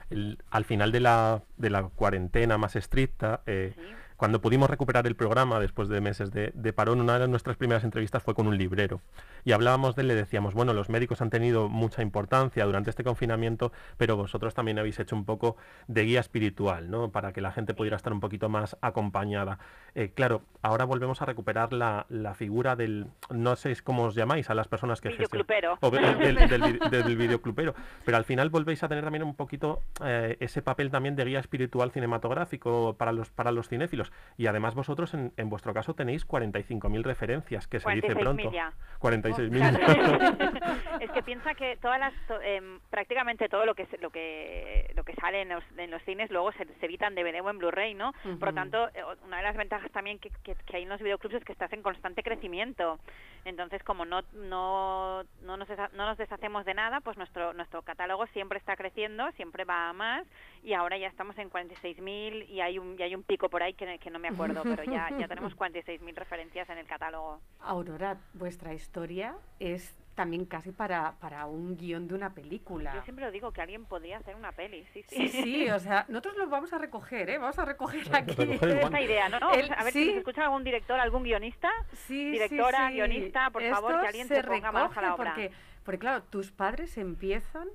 [0.10, 3.82] El- al final de la, de la cuarentena más estricta, eh, Sí.
[4.18, 7.84] Cuando pudimos recuperar el programa después de meses de, de parón, una de nuestras primeras
[7.84, 9.02] entrevistas fue con un librero.
[9.46, 13.04] Y hablábamos de él, le decíamos, bueno, los médicos han tenido mucha importancia durante este
[13.04, 17.10] confinamiento, pero vosotros también habéis hecho un poco de guía espiritual, ¿no?
[17.12, 19.60] Para que la gente pudiera estar un poquito más acompañada.
[19.96, 24.50] Eh, claro, ahora volvemos a recuperar la, la figura del, no sé cómo os llamáis
[24.50, 25.78] a las personas que Videoclupero.
[25.82, 27.74] o del, del, del vi- del videoclupero.
[28.06, 31.40] Pero al final volvéis a tener también un poquito eh, ese papel también de guía
[31.40, 34.03] espiritual cinematográfico para los, para los cinéfilos.
[34.38, 38.52] Y además vosotros, en, en vuestro caso, tenéis 45.000 referencias, que se dice 46.000 pronto.
[38.52, 38.74] ya.
[39.00, 40.94] 46.000.
[41.02, 44.92] es que piensa que todas las to- em, prácticamente todo lo que se- lo que
[44.96, 47.50] lo que sale en los, en los cines luego se, se edita en DVD o
[47.50, 50.78] en Blu-ray no por lo tanto eh, una de las ventajas también que, que- que
[50.78, 53.00] hay en los videoclubs es que estás en constante crecimiento
[53.46, 57.82] entonces como no no no nos, desha- no nos deshacemos de nada pues nuestro nuestro
[57.82, 60.26] catálogo siempre está creciendo siempre va a más
[60.64, 63.74] y ahora ya estamos en 46.000 y hay un y hay un pico por ahí
[63.74, 68.18] que, que no me acuerdo pero ya ya tenemos 46.000 referencias en el catálogo Aurora,
[68.34, 72.94] vuestra historia es también casi para, para un guion de una película.
[72.94, 75.28] Yo siempre lo digo que alguien podría hacer una peli, sí, sí.
[75.28, 77.40] Sí, sí, o sea, nosotros lo vamos a recoger, ¿eh?
[77.40, 78.36] Vamos a recoger aquí.
[78.36, 79.52] Recoger Esta idea, ¿no?
[79.54, 80.04] El- a ver sí.
[80.04, 81.68] si nos escucha algún director, algún guionista.
[81.94, 82.94] Sí, sí, Directora, sí.
[82.94, 85.34] guionista, por favor, que alguien se se ponga manos a la recoge obra.
[85.34, 85.52] Porque,
[85.84, 87.68] porque claro, tus padres empiezan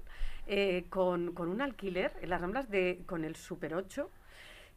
[0.47, 4.09] eh, con, con un alquiler en las Ramblas de, con el Super 8,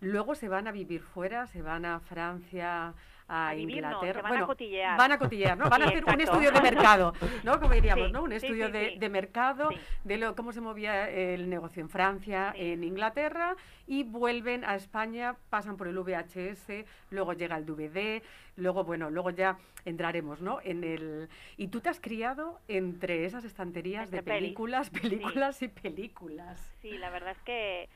[0.02, 2.94] Luego se van a vivir fuera, se van a Francia,
[3.28, 4.22] a, A vivir, no, Inglaterra.
[4.24, 4.98] van a cotillear.
[4.98, 5.70] Van a cotillear, ¿no?
[5.70, 7.60] Van a hacer un estudio de mercado, ¿no?
[7.60, 8.24] Como diríamos, Sí, ¿no?
[8.24, 9.70] Un estudio sí, de, mercado,
[10.04, 13.56] de lo, cómo se movía el negocio en Francia, en Inglaterra,
[13.88, 18.22] y vuelven a España, pasan por el VHS, luego llega el DVD,
[18.58, 20.60] luego, bueno, luego ya entraremos, ¿no?
[20.64, 21.30] En el...
[21.58, 26.74] Y tú te has criado entre esas estanterías de Entre películas, películas y películas.
[26.82, 27.88] Sí, la verdad es que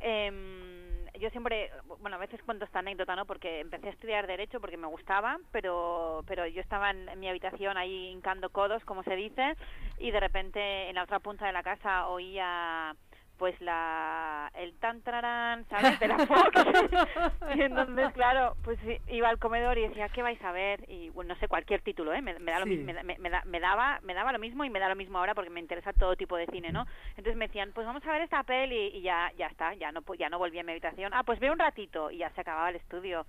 [0.00, 3.26] em, yo siempre, bueno, a veces cuento esta anécdota, ¿no?
[3.26, 7.28] Porque empecé a estudiar Derecho porque me gustaba, pero, pero yo estaba en, en mi
[7.28, 9.56] habitación ahí hincando codos, como se dice,
[9.98, 12.96] y de repente en la otra punta de la casa oía
[13.40, 15.98] pues la el tan tararán, ¿sabes?
[15.98, 16.52] de la Fox
[17.56, 21.34] y entonces claro pues iba al comedor y decía qué vais a ver y bueno
[21.34, 22.76] no sé cualquier título eh me, me da lo Sí.
[22.76, 24.88] mi- me, da- me- me da- me daba me daba lo mismo y me da
[24.90, 27.86] lo mismo ahora porque me interesa todo tipo de cine no entonces me decían pues
[27.86, 30.62] vamos a ver esta peli y ya ya está ya no ya no volví a
[30.62, 31.12] mi habitación.
[31.14, 33.24] Ah pues veo un ratito y ya se acababa el estudio.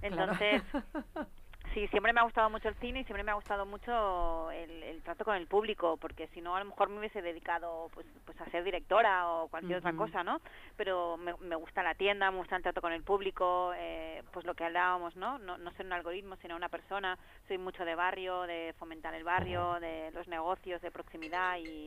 [0.00, 0.32] Claro.
[1.78, 4.82] Sí, siempre me ha gustado mucho el cine y siempre me ha gustado mucho el,
[4.82, 8.04] el trato con el público, porque si no a lo mejor me hubiese dedicado pues,
[8.24, 10.40] pues a ser directora o cualquier otra cosa, ¿no?
[10.76, 14.44] Pero me, me gusta la tienda, me gusta el trato con el público, eh, pues
[14.44, 15.38] lo que hablábamos, ¿no?
[15.38, 15.56] ¿no?
[15.56, 17.16] No ser un algoritmo, sino una persona.
[17.46, 21.86] Soy mucho de barrio, de fomentar el barrio, de los negocios, de proximidad y,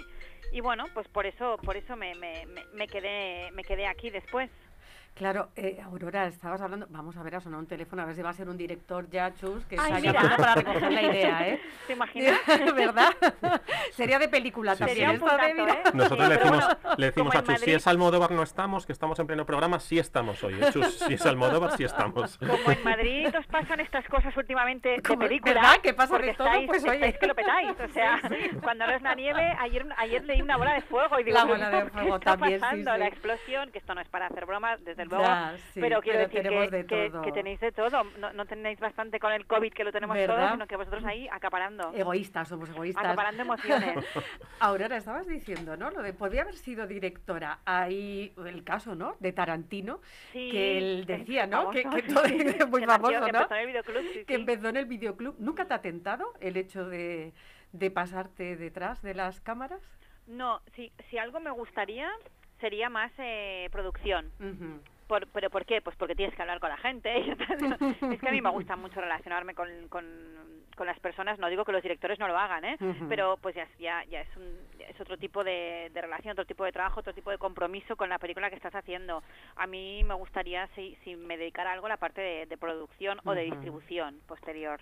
[0.54, 4.10] y bueno, pues por eso por eso me, me, me, me quedé me quedé aquí
[4.10, 4.49] después.
[5.13, 8.21] Claro, eh, Aurora, estabas hablando, vamos a ver, ha sonado un teléfono, a ver si
[8.24, 11.47] va a ser un director ya, Chus, que Ay, está llamando para recoger la idea,
[11.50, 11.62] ¿eh?
[11.88, 12.39] ¿Te imaginas?
[12.76, 13.10] ¿Verdad?
[13.91, 14.97] Sería de película Sí, también.
[14.97, 15.74] Sería un esto de, mira.
[15.74, 15.84] ¿eh?
[15.93, 18.86] Nosotros Sí, le decimos, bueno, le decimos a Chus, si Madrid- es Almodóvar no estamos,
[18.86, 20.56] que estamos en pleno programa, sí estamos hoy.
[20.56, 22.38] ¿eh, Chus, si es Almodóvar, sí estamos.
[22.39, 25.78] Como en Madrid os pasan estas cosas últimamente de Como- película, ¿verdad?
[25.84, 26.93] Que pasa porque de todo, estáis, pues, oye.
[26.95, 28.19] estáis que lo petáis, o sea,
[28.63, 31.43] cuando no es la nieve, ayer, ayer leí una bola de fuego y digo, La
[31.45, 32.93] bola de ¿qué fuego está también, sí, pasando?
[32.93, 33.00] sí.
[33.00, 36.19] La explosión, que esto no es para hacer bromas, desde luego, Ya, sí, pero quiero
[36.19, 39.45] pero decir que, de que- que tenéis de todo, no, no tenéis bastante con el
[39.45, 40.35] COVID que lo tenemos ¿Verdad?
[40.37, 43.03] todos, sino que vosotros ahí acaparando, Egoístas, somos egoístas.
[43.05, 43.95] acaparando emociones.
[44.59, 45.89] Aurora, estabas diciendo, ¿no?
[45.91, 47.59] Lo de podría haber sido directora.
[47.65, 49.15] Hay el caso, ¿no?
[49.19, 51.69] De Tarantino, Sí, que él decía, ¿no?
[51.71, 53.39] Que, famoso, que sí, todo sí, muy que nació- famoso, que ¿no?
[53.39, 55.35] empezó en el videoclub, que empezó en el videoclub.
[55.39, 57.33] ¿Nunca te ha tentado el hecho de,
[57.71, 59.81] de pasarte detrás de las cámaras?
[60.27, 62.09] No, si, si algo me gustaría
[62.59, 64.31] sería más eh, producción.
[64.39, 64.79] Ujú.
[65.12, 65.82] Por, ¿Pero por qué?
[65.82, 67.12] Pues porque tienes que hablar con la gente.
[68.13, 70.06] es que a mí me gusta mucho relacionarme con, con,
[70.78, 71.38] con las personas.
[71.38, 72.78] No digo que los directores no lo hagan, ¿eh?
[73.10, 76.63] Pero pues ya, ya, ya es, un, es otro tipo de, de relación, otro tipo
[76.63, 79.21] de trabajo, otro tipo de compromiso con la película que estás haciendo.
[79.58, 83.19] A mí me gustaría, si, si me dedicara a algo, la parte de, de producción
[83.26, 84.80] o de distribución posterior.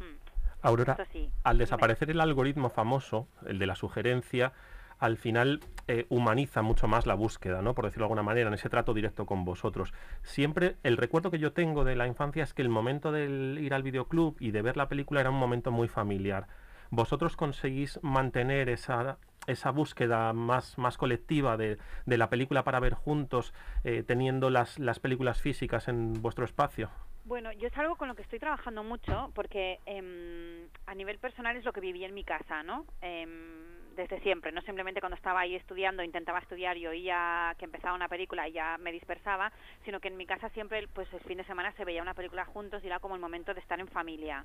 [0.00, 0.16] Hmm.
[0.60, 4.52] Aurora, sí, al desaparecer el algoritmo famoso, el de la sugerencia,
[4.98, 7.74] al final eh, humaniza mucho más la búsqueda, ¿no?
[7.74, 9.92] Por decirlo de alguna manera, en ese trato directo con vosotros.
[10.22, 13.24] Siempre el recuerdo que yo tengo de la infancia es que el momento de
[13.60, 16.46] ir al videoclub y de ver la película era un momento muy familiar.
[16.90, 22.94] ¿Vosotros conseguís mantener esa, esa búsqueda más, más colectiva de, de la película para ver
[22.94, 23.52] juntos,
[23.84, 26.90] eh, teniendo las, las películas físicas en vuestro espacio?
[27.28, 31.56] Bueno, yo es algo con lo que estoy trabajando mucho porque em, a nivel personal
[31.56, 32.86] es lo que viví en mi casa, ¿no?
[33.02, 33.67] Em,
[33.98, 38.06] desde siempre, no simplemente cuando estaba ahí estudiando, intentaba estudiar y oía que empezaba una
[38.06, 39.50] película y ya me dispersaba,
[39.84, 42.44] sino que en mi casa siempre, pues el fin de semana se veía una película
[42.44, 44.44] juntos y era como el momento de estar en familia.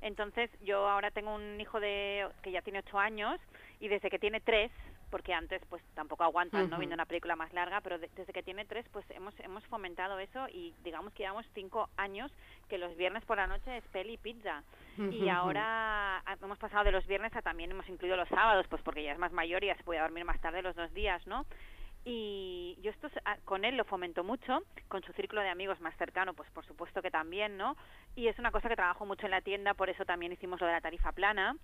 [0.00, 3.40] Entonces yo ahora tengo un hijo de que ya tiene ocho años
[3.78, 4.72] y desde que tiene tres,
[5.10, 6.78] porque antes pues tampoco aguantan, ¿no?
[6.78, 10.18] Viendo una película más larga, pero de- desde que tiene tres pues hemos hemos fomentado
[10.18, 12.30] eso y digamos que llevamos cinco años
[12.68, 14.62] que los viernes por la noche es peli y pizza
[15.12, 18.82] y ahora ah, hemos pasado de los viernes a también hemos incluido los sábados pues
[18.82, 21.26] porque ya es más mayor y ya se puede dormir más tarde los dos días,
[21.26, 21.46] ¿no?
[22.10, 25.94] Y yo esto ah, con él lo fomento mucho, con su círculo de amigos más
[25.98, 27.76] cercano, pues por supuesto que también, ¿no?
[28.16, 30.66] Y es una cosa que trabajo mucho en la tienda, por eso también hicimos lo
[30.66, 31.54] de la tarifa plana,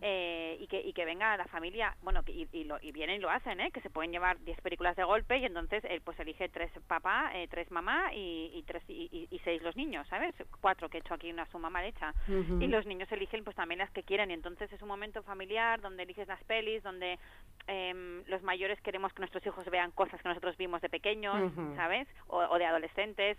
[0.00, 3.18] eh, y, que, y que venga la familia, bueno, y, y, lo, y vienen y
[3.18, 3.70] lo hacen, ¿eh?
[3.70, 7.30] Que se pueden llevar 10 películas de golpe y entonces él pues elige tres papá,
[7.34, 10.34] eh, tres mamá y, y tres y, seis los niños, ¿sabes?
[10.60, 12.14] Cuatro que he hecho aquí una suma mal hecha.
[12.28, 15.80] Y los niños eligen pues también las que quieren y entonces es un momento familiar
[15.80, 17.18] donde eliges las pelis, donde
[17.66, 21.52] em, los mayores queremos que nuestros hijos vean cosas que nosotros vimos de pequeños.
[21.76, 22.06] ¿sabes?
[22.28, 23.36] O, o de adolescentes.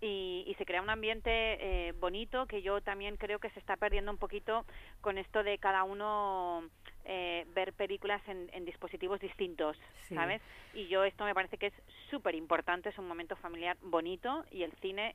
[0.00, 3.76] Y, y se crea un ambiente eh, bonito que yo también creo que se está
[3.76, 4.66] perdiendo un poquito
[5.00, 6.64] con esto de cada uno
[7.06, 9.78] eh, ver películas en, en dispositivos distintos,
[10.08, 10.14] Sí.
[10.14, 10.42] ¿sabes?
[10.74, 11.74] Y yo esto me parece que es
[12.10, 15.14] súper importante, es un momento familiar bonito y el cine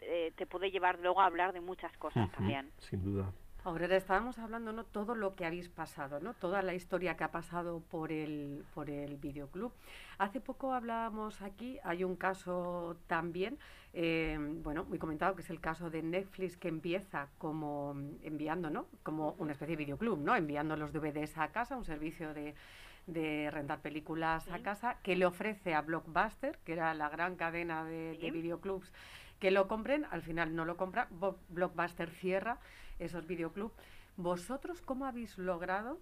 [0.00, 2.70] eh, te puede llevar luego a hablar de muchas cosas también.
[2.78, 3.30] Sin duda.
[3.62, 4.84] Aurora, estábamos hablando, ¿no?
[4.84, 6.32] Todo lo que habéis pasado, ¿no?
[6.32, 9.70] Toda la historia que ha pasado por el, por el videoclub.
[10.16, 13.58] Hace poco hablábamos aquí, hay un caso también,
[13.92, 18.86] eh, bueno, muy comentado, que es el caso de Netflix que empieza como enviando, ¿no?
[19.02, 20.34] Como una especie de videoclub, ¿no?
[20.34, 22.54] Enviando los DVDs a casa, un servicio de,
[23.06, 27.84] de rentar películas a casa, que le ofrece a Blockbuster, que era la gran cadena
[27.84, 28.90] de, de videoclubs,
[29.40, 31.08] que lo compren, al final no lo compra,
[31.48, 32.58] Blockbuster cierra
[32.98, 33.74] esos videoclubs.
[34.16, 35.98] ¿Vosotros cómo habéis logrado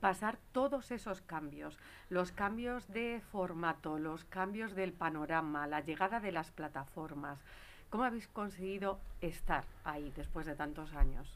[0.00, 1.78] pasar todos esos cambios?
[2.10, 7.42] Los cambios de formato, los cambios del panorama, la llegada de las plataformas.
[7.88, 11.28] ¿Cómo habéis conseguido estar ahí después de tantos años?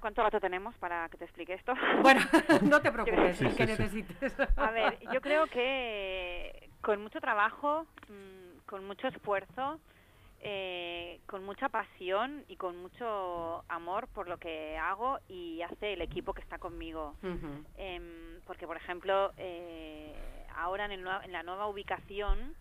[0.00, 1.74] ¿Cuánto rato tenemos para que te explique esto?
[2.02, 2.20] Bueno,
[2.62, 3.72] no te preocupes, Sí, que sí.
[3.72, 4.34] necesites.
[4.56, 9.78] A ver, yo creo que con mucho trabajo, mm, con mucho esfuerzo,
[10.42, 16.00] eh, con mucha pasión y con mucho amor por lo que hago y hace el
[16.00, 17.14] equipo que está conmigo.
[17.76, 20.14] Em, porque, por ejemplo, eh,
[20.56, 22.54] ahora en, el en la nueva ubicación,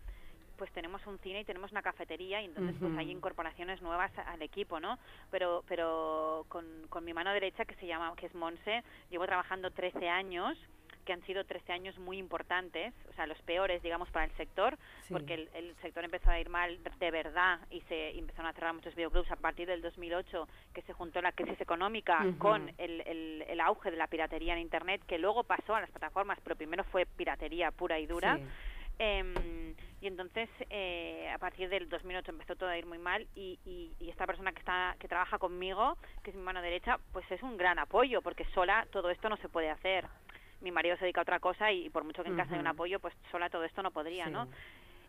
[0.58, 4.42] pues tenemos un cine y tenemos una cafetería y entonces pues hay incorporaciones nuevas al
[4.42, 5.00] equipo, ¿no?
[5.32, 9.72] Pero pero con, con mi mano derecha que se llama que es Monse, llevo trabajando
[9.72, 10.58] 13 años
[11.06, 14.78] que han sido 13 años muy importantes, o sea, los peores, digamos, para el sector,
[15.02, 15.14] Sí.
[15.14, 18.74] porque el, el sector empezó a ir mal de- verdad y se empezaron a cerrar
[18.74, 23.44] muchos videoclubs a partir del 2008, que se juntó la crisis económica con el, el-
[23.48, 26.84] el auge de la piratería en Internet, que luego pasó a las plataformas, pero primero
[26.84, 28.38] fue piratería pura y dura.
[28.38, 28.44] Sí.
[29.02, 29.34] Em,
[30.02, 33.94] y entonces, eh, a partir del 2008 empezó todo a ir muy mal y, y-
[34.00, 37.42] y esta persona que está que trabaja conmigo, que es mi mano derecha, pues es
[37.42, 40.06] un gran apoyo, porque sola todo esto no se puede hacer.
[40.62, 42.68] Mi marido se dedica a otra cosa y, por mucho que en casa haya un
[42.68, 44.32] apoyo, pues sola todo esto no podría, Sí.
[44.32, 44.48] ¿no?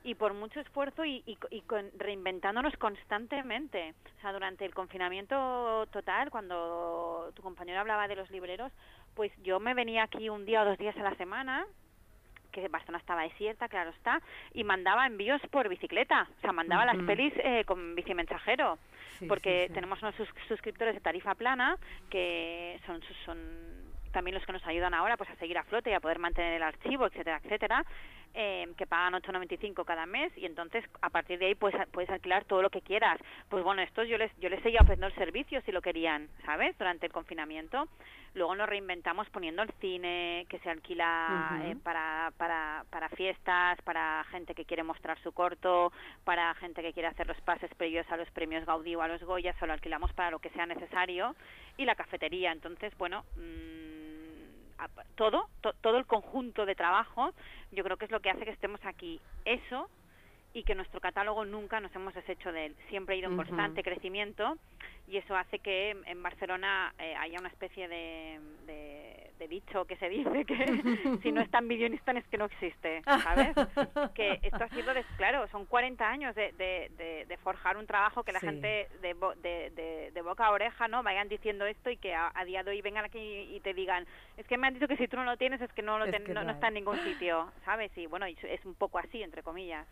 [0.02, 3.92] y por mucho esfuerzo y, y, y con- reinventándonos constantemente.
[4.16, 8.72] O sea, durante el confinamiento total, cuando tu compañero hablaba de los libreros,
[9.14, 11.66] pues yo me venía aquí un día o dos días a la semana
[12.50, 14.22] que Barcelona estaba desierta, claro está,
[14.54, 18.78] y mandaba envíos por bicicleta, o sea, mandaba las pelis eh, con bicimensajero,
[19.18, 19.74] Sí, porque sí, sí.
[19.74, 21.76] tenemos unos sus- suscriptores de tarifa plana
[22.08, 23.38] que son, son
[24.12, 26.54] también los que nos ayudan ahora pues a seguir a flote y a poder mantener
[26.54, 27.84] el archivo, etcétera, etcétera,
[28.34, 32.44] eh, que pagan 8.95 cada mes y entonces a partir de ahí puedes, puedes alquilar
[32.44, 33.18] todo lo que quieras.
[33.48, 36.76] Pues bueno, estos yo les yo les seguía ofreciendo el servicio si lo querían, ¿sabes?
[36.78, 37.88] Durante el confinamiento.
[38.34, 44.22] Luego nos reinventamos poniendo el cine que se alquila eh, para, para, para fiestas, para
[44.30, 45.92] gente que quiere mostrar su corto,
[46.22, 49.20] para gente que quiere hacer los pases previos a los premios Gaudí o a los
[49.24, 51.34] Goya, solo alquilamos para lo que sea necesario.
[51.76, 53.99] Y la cafetería, entonces, bueno, mm, a-
[55.16, 57.32] todo, to- todo el conjunto de trabajo,
[57.72, 59.20] yo creo que es lo que hace que estemos aquí.
[59.44, 59.88] Eso
[60.52, 62.76] y que nuestro catálogo nunca nos hemos deshecho de él.
[62.88, 64.56] Siempre ha ido en constante crecimiento
[65.06, 69.96] y eso hace que en- Barcelona eh, haya una especie de, de, de dicho que
[69.96, 70.56] se dice que
[71.22, 73.54] si no está en Videonistan es que no existe, ¿sabes?
[74.14, 76.52] que esto ha sido, de, claro, son 40 años de,
[77.42, 78.46] forjar un trabajo que la Sí.
[78.46, 82.44] gente de, bo- de, boca a oreja no vayan diciendo esto y que a, a
[82.44, 85.08] día de hoy vengan aquí y te digan es que me han dicho que si
[85.08, 86.68] tú no lo tienes es que no, lo Es ten- que no, no no está
[86.68, 87.90] en ningún sitio, ¿sabes?
[87.96, 89.86] Y bueno, y es un poco así, entre comillas.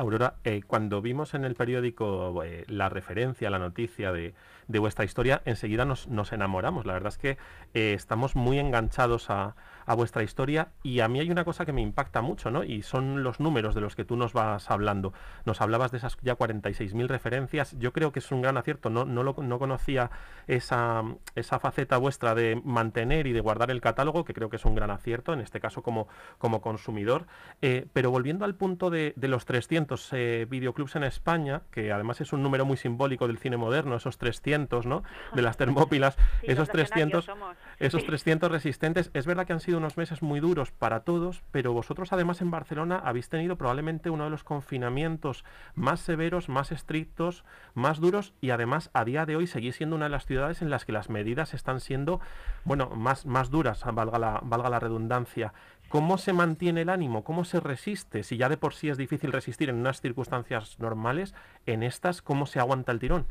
[0.00, 4.34] Aurora, eh, cuando vimos en el periódico eh, la referencia, la noticia de,
[4.70, 6.86] de vuestra historia, enseguida nos, nos enamoramos.
[6.86, 7.38] La verdad es que
[7.74, 9.56] eh, estamos muy enganchados a,
[9.90, 12.62] a vuestra historia y a mí hay una cosa que me impacta mucho, ¿no?
[12.62, 15.12] Y son los números de los que tú nos vas hablando.
[15.44, 17.76] Nos hablabas de esas ya 46.000 referencias.
[17.78, 18.88] Yo creo que es un gran acierto.
[18.88, 20.12] No, no, lo, no conocía
[20.46, 21.02] esa,
[21.34, 24.76] esa faceta vuestra de mantener y de guardar el catálogo, que creo que es un
[24.76, 26.06] gran acierto, en este caso como,
[26.38, 27.26] como consumidor.
[27.60, 32.20] Eh, pero volviendo al punto de, de los 300 eh, videoclubs en España, que además
[32.20, 35.02] es un número muy simbólico del cine moderno, esos 300, ¿no?
[35.34, 37.56] De las termópilas, Sí, esos los legionarios 300, somos.
[37.78, 38.06] esos Sí.
[38.06, 39.10] 300 resistentes.
[39.14, 42.50] Es verdad que han sido unos meses muy duros para todos, pero vosotros además en
[42.50, 45.44] Barcelona habéis tenido probablemente uno de los confinamientos
[45.74, 47.44] más severos, más estrictos,
[47.74, 50.70] más duros y además a día de hoy seguís siendo una de las ciudades en
[50.70, 52.20] las que las medidas están siendo,
[52.64, 55.52] bueno, más, más duras, valga la, valga la redundancia.
[55.88, 57.24] ¿Cómo se mantiene el ánimo?
[57.24, 58.22] ¿Cómo se resiste?
[58.22, 61.34] Si ya de por sí es difícil resistir en unas circunstancias normales,
[61.66, 63.26] en estas, ¿cómo se aguanta el tirón?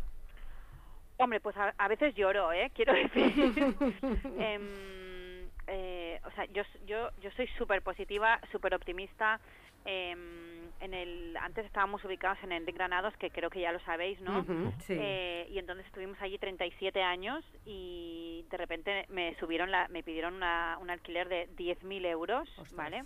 [1.19, 2.71] Hombre, pues a, a veces lloro, ¿eh?
[2.75, 3.35] Quiero decir.
[4.39, 9.39] Em, eh, o sea, yo, yo, yo soy súper positiva, súper optimista.
[9.85, 14.19] em, en el, antes estábamos ubicados en Enric Granados, que creo que ya lo sabéis,
[14.21, 14.45] ¿no?
[14.79, 14.95] Sí.
[14.97, 20.35] Eh, y entonces estuvimos allí 37 años y de repente me subieron, la, me pidieron
[20.35, 22.73] una, un alquiler de 10.000 euros, Ostras.
[22.73, 23.03] ¿vale?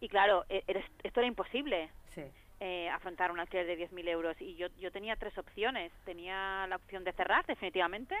[0.00, 2.22] Y claro, e- era- esto era imposible Sí.
[2.60, 4.36] Eh, afrontar un alquiler de 10.000 euros.
[4.40, 5.90] Y yo, yo tenía tres opciones.
[6.04, 8.14] Tenía la opción de cerrar definitivamente,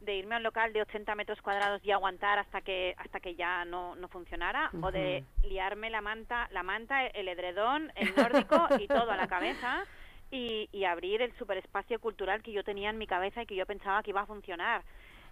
[0.00, 3.36] de irme a un local de 80 metros cuadrados y aguantar hasta que hasta que
[3.36, 8.68] ya no, no funcionara o de liarme la manta la manta el edredón el nórdico
[8.78, 9.86] y todo a la cabeza
[10.30, 13.64] y, y abrir el superespacio cultural que yo tenía en mi cabeza y que yo
[13.64, 14.82] pensaba que iba a funcionar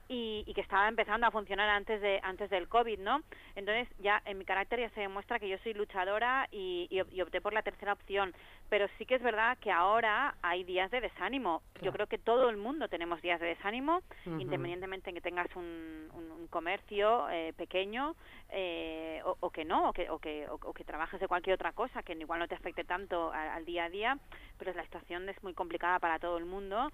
[0.09, 3.23] y, y que estaba empezando a funcionar antes de antes del COVID, ¿no?
[3.57, 7.13] Entonces ya en mi carácter ya se demuestra que yo soy luchadora y, y op-
[7.13, 8.35] y opté por la tercera opción.
[8.69, 11.63] Pero sí que es verdad que ahora hay días de desánimo.
[11.83, 14.03] Yo creo que todo el mundo tenemos días de desánimo,
[14.41, 18.15] independientemente en que tengas un, un- un comercio eh, pequeño
[18.51, 21.55] eh, o, o que no, o que, o, que, o, o que trabajes de cualquier
[21.55, 24.19] otra cosa que igual no te afecte tanto a- al día a día,
[24.59, 26.91] pero la situación es muy complicada para todo el mundo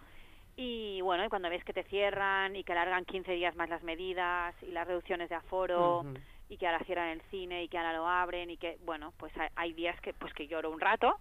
[0.62, 3.82] y bueno, y cuando ves que te cierran y que alargan 15 días más las
[3.82, 6.02] medidas y las reducciones de aforo
[6.50, 9.32] y que ahora cierran el cine y que ahora lo abren y que, bueno, pues
[9.56, 11.16] hay, días que pues que lloro un rato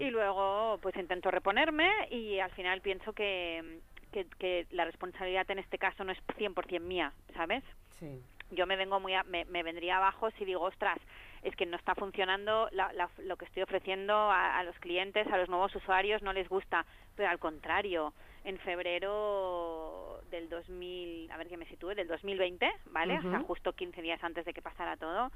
[0.00, 3.80] y luego pues intento reponerme y al final pienso que,
[4.12, 7.64] que, que la responsabilidad en este caso no es 100% mía, ¿sabes?
[7.98, 8.22] Sí.
[8.50, 10.98] yo me vengo muy a- me, me vendría abajo si digo ostras
[11.42, 15.26] es que no está funcionando la- la- lo que estoy ofreciendo a, a los clientes
[15.28, 16.84] a los nuevos usuarios no les gusta
[17.16, 18.12] pero al contrario
[18.46, 23.72] en febrero del 2000 a ver que me sitúe del 2020 vale o sea justo
[23.74, 25.30] 15 días antes de que pasara todo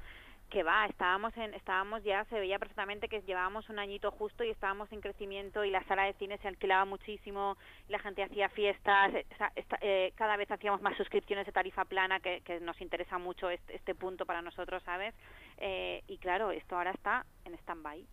[0.49, 4.49] que va, estábamos en, estábamos ya, se veía perfectamente que llevábamos un añito justo y
[4.49, 7.55] estábamos en crecimiento y la sala de cine se alquilaba muchísimo,
[7.87, 11.45] y la gente hacía fiestas, eh, o sea, esta- eh, cada vez hacíamos más suscripciones
[11.45, 15.15] de tarifa plana, que, que nos interesa mucho este, este punto para nosotros, ¿sabes?
[15.57, 18.05] Eh, y claro, esto ahora está en stand-by.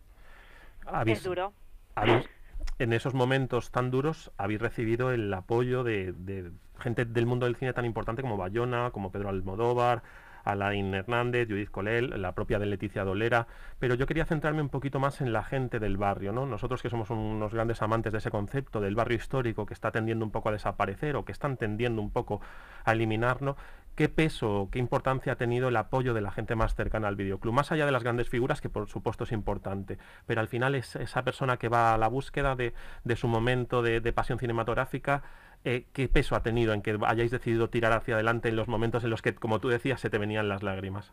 [1.15, 1.53] Es duro.
[1.97, 2.31] habéis-
[2.79, 7.73] en esos momentos tan duros habéis recibido el apoyo de, gente del mundo del cine
[7.73, 10.03] tan importante como Bayona, como Pedro Almodóvar,
[10.45, 13.47] Alain Hernández, Judith Colel, la propia de Leticia Dolera,
[13.79, 16.47] pero yo quería centrarme un poquito más en la gente del barrio, ¿no?
[16.47, 20.25] Nosotros que somos unos grandes amantes de ese concepto del barrio histórico que está tendiendo
[20.25, 22.41] un poco a desaparecer o que están tendiendo un poco
[22.85, 23.57] a eliminarlo,
[23.99, 27.53] ¿qué peso, qué importancia ha tenido el apoyo de la gente más cercana al videoclub?
[27.53, 30.95] Más allá de las grandes figuras, que por supuesto es importante, pero al final es
[30.95, 35.25] esa persona que va a la búsqueda de, de su momento de, de pasión cinematográfica,
[35.65, 39.03] eh, ¿qué peso ha tenido en que hayáis decidido tirar hacia adelante en los momentos
[39.03, 41.13] en los que, como tú decías, se te venían las lágrimas?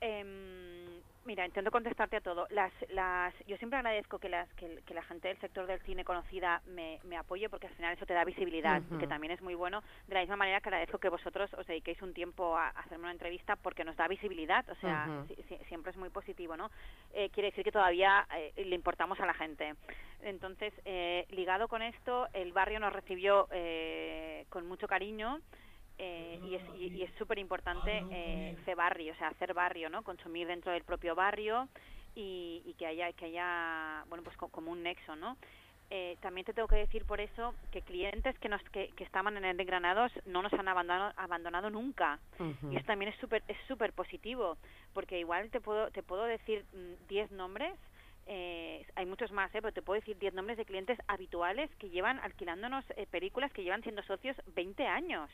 [0.00, 0.47] Em,
[1.28, 2.46] mira, intento contestarte a todo.
[2.48, 6.02] Las, las, yo siempre agradezco que, las, que, que la gente del sector del cine
[6.02, 9.54] conocida me, me apoye porque al final eso te da visibilidad, que también es muy
[9.54, 9.82] bueno.
[10.06, 13.04] De la misma manera que agradezco que vosotros os dediquéis un tiempo a, a hacerme
[13.04, 15.26] una entrevista porque nos da visibilidad, o sea, Ujú.
[15.28, 16.70] si- si- siempre es muy positivo, ¿no?
[17.12, 19.74] Eh, quiere decir que todavía eh, le importamos a la gente.
[20.22, 25.40] Entonces, eh, ligado con esto, el barrio nos recibió eh, con mucho cariño.
[25.98, 29.90] Eh, y es y, y es súper importante eh, hacer barrio, o sea, hacer barrio,
[29.90, 30.02] ¿no?
[30.02, 31.68] Consumir dentro del propio barrio
[32.14, 35.36] y, y que haya que haya bueno pues co- como un nexo, ¿no?
[35.90, 39.36] Eh, también te tengo que decir por eso que clientes que nos que, que estaban
[39.38, 42.20] en el Granados no nos han abandonado, abandonado nunca
[42.72, 44.56] y eso también es súper es súper positivo
[44.92, 47.72] porque igual te puedo te puedo decir mm, 10 nombres
[48.30, 49.62] eh, hay muchos más, ¿eh?
[49.62, 53.62] pero te puedo decir 10 nombres de clientes habituales que llevan alquilándonos eh, películas que
[53.62, 55.30] llevan siendo socios 20 años.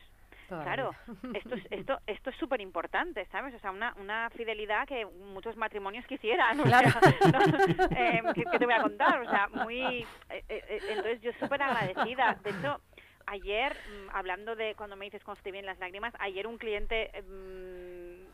[0.48, 0.90] Claro,
[1.34, 3.54] esto es esto esto es súper importante, ¿sabes?
[3.54, 6.60] O sea, una, una fidelidad que muchos matrimonios quisieran.
[6.60, 6.90] o Claro.
[6.90, 7.40] sea, ¿no?
[7.96, 9.20] Eh, ¿qué, qué te voy a contar?
[9.20, 10.02] O sea, muy...
[10.28, 12.38] eh, eh, eh, entonces yo súper agradecida.
[12.42, 12.80] De hecho,
[13.26, 17.10] ayer, mm, hablando de cuando me dices cuando te vienen las lágrimas, ayer un cliente...
[17.28, 18.24] mm,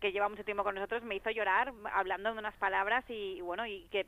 [0.00, 3.40] que lleva mucho tiempo con nosotros me hizo llorar hablando de unas palabras y, y
[3.40, 4.06] bueno y que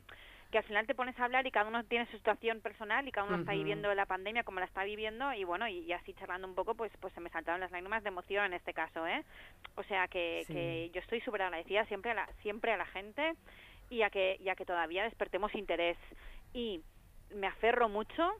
[0.51, 3.11] que al final te pones a hablar y cada uno tiene su situación personal y
[3.11, 6.13] cada uno está viviendo la pandemia como la está viviendo y bueno y, y así
[6.13, 9.07] charlando un poco pues pues se me saltaron las lágrimas de emoción en este caso
[9.07, 9.23] eh
[9.75, 10.53] o sea que, Sí.
[10.53, 13.33] que yo estoy súper agradecida siempre a la siempre a la gente
[13.89, 15.97] y a que y a que todavía despertemos interés.
[16.53, 16.81] Y
[17.35, 18.31] me aferro mucho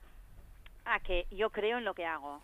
[0.84, 2.42] a que yo creo en lo que hago.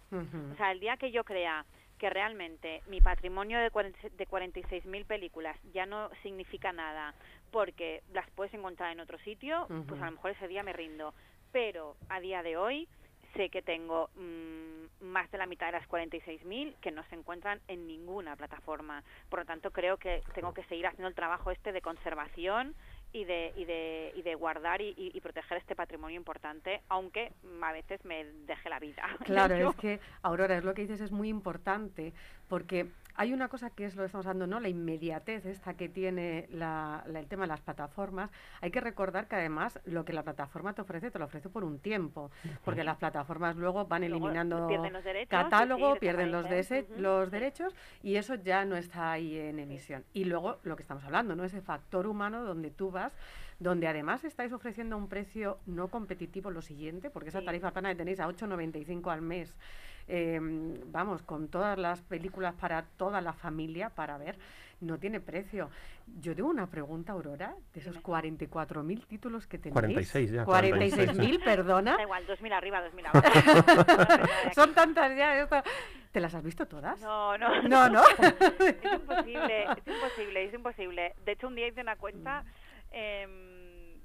[0.53, 1.65] O sea, el día que yo crea
[1.99, 7.13] que realmente mi patrimonio de 40 de 46.000 películas ya no significa nada
[7.51, 11.15] porque las puedes encontrar en otro sitio, pues a lo mejor ese día me rindo.
[11.53, 12.89] Pero a día de hoy
[13.35, 17.61] sé que tengo mm, más de la mitad de las 46.000 que no se encuentran
[17.69, 19.03] en ninguna plataforma.
[19.29, 22.75] Por lo tanto, creo que tengo que seguir haciendo el trabajo este de conservación
[23.13, 27.33] y de, y de, y de guardar y, proteger este patrimonio importante, aunque
[27.63, 29.03] a veces me deje la vida.
[29.25, 32.13] Claro, es que, Aurora, es lo que dices, es muy importante,
[32.49, 32.89] porque
[33.21, 34.61] hay una cosa que es lo que estamos hablando, ¿no?
[34.61, 38.31] La inmediatez esta que tiene la- la- el tema de las plataformas.
[38.61, 41.65] Hay que recordar que además lo que la plataforma te ofrece, te lo ofrece por
[41.65, 42.31] un tiempo,
[42.65, 46.87] porque las plataformas luego van Luego eliminando pierden los derechos, catálogo, sí, pierden los, dese-
[47.01, 47.75] los derechos
[48.05, 50.05] y eso ya no está ahí en emisión.
[50.13, 51.43] Y luego lo que estamos hablando, ¿no?
[51.43, 53.13] Ese factor humano donde tú vas
[53.59, 57.97] donde además estáis ofreciendo un precio no competitivo lo siguiente, porque esa tarifa plana que
[57.97, 59.53] tenéis a 8,95 al mes,
[60.09, 60.39] eh,
[60.87, 64.39] vamos, con todas las películas para toda la familia para ver,
[64.81, 65.71] no tiene precio.
[66.21, 68.05] Yo tengo una pregunta, Aurora, de esos Dime.
[68.05, 69.75] 44.000 títulos que tenéis.
[69.75, 71.97] 46 ya, 46.000, perdona.
[71.97, 74.27] Da igual, 2.000 arriba, 2.000 abajo.
[74.55, 75.41] Son tantas ya.
[75.43, 75.63] esto-
[76.13, 76.99] ¿Te las has visto todas?
[77.01, 77.63] No, no.
[77.63, 78.03] No, no.
[78.59, 81.15] es imposible, es imposible, es imposible.
[81.25, 82.45] De hecho, un día hice una cuenta,
[82.91, 83.58] em,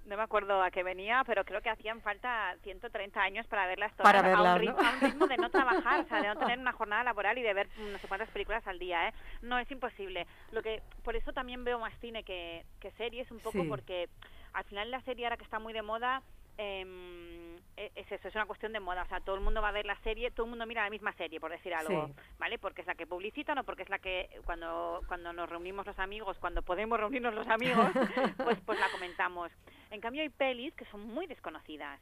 [0.06, 3.91] no me acuerdo a qué venía, pero creo que hacían falta 130 años para verlas
[3.95, 4.88] todas Para a, verlas, un ritmo, ¿no?
[4.88, 7.41] a un ritmo de no trabajar, o sea, de no tener una jornada laboral y
[7.41, 9.14] de ver no sé cuántas películas al día, ¿eh?
[9.41, 10.28] No, es imposible.
[10.51, 13.68] Lo que Por eso también veo más cine que, que series, un poco Sí.
[13.70, 14.10] porque
[14.54, 16.22] al final la serie ahora que está muy de moda...
[16.58, 19.70] em, e- es eso, es una cuestión de moda, o sea, todo el mundo va
[19.70, 22.14] a ver la serie, todo el mundo mira la misma serie, por decir algo, Sí.
[22.38, 22.58] ¿vale?
[22.60, 25.98] Porque es la que publicitan o porque es la que cuando cuando nos reunimos los
[26.00, 27.88] amigos, cuando podemos reunirnos los amigos,
[28.38, 29.52] pues pues la comentamos.
[29.92, 32.00] En cambio hay pelis que son muy desconocidas,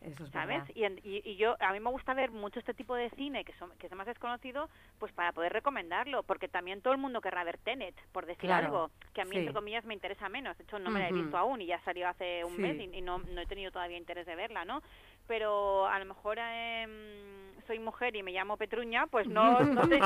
[0.00, 0.62] Eso es ¿sabes?
[0.74, 3.44] Y, en- y, y yo a mí me gusta ver mucho este tipo de cine
[3.44, 4.68] que son que es más desconocido,
[4.98, 8.66] pues para poder recomendarlo, porque también todo el mundo querrá ver Tenet, por decir Claro,
[8.66, 9.38] algo, que a mí sí.
[9.38, 10.56] entre comillas me interesa menos.
[10.58, 12.62] De hecho no me la he visto aún y ya salió hace un Sí.
[12.62, 14.82] mes y, y no, no he tenido todavía interés de verla, ¿no?
[15.26, 16.90] Pero a lo mejor em,
[17.66, 19.98] soy mujer y me llamo Petruña, pues no, no te,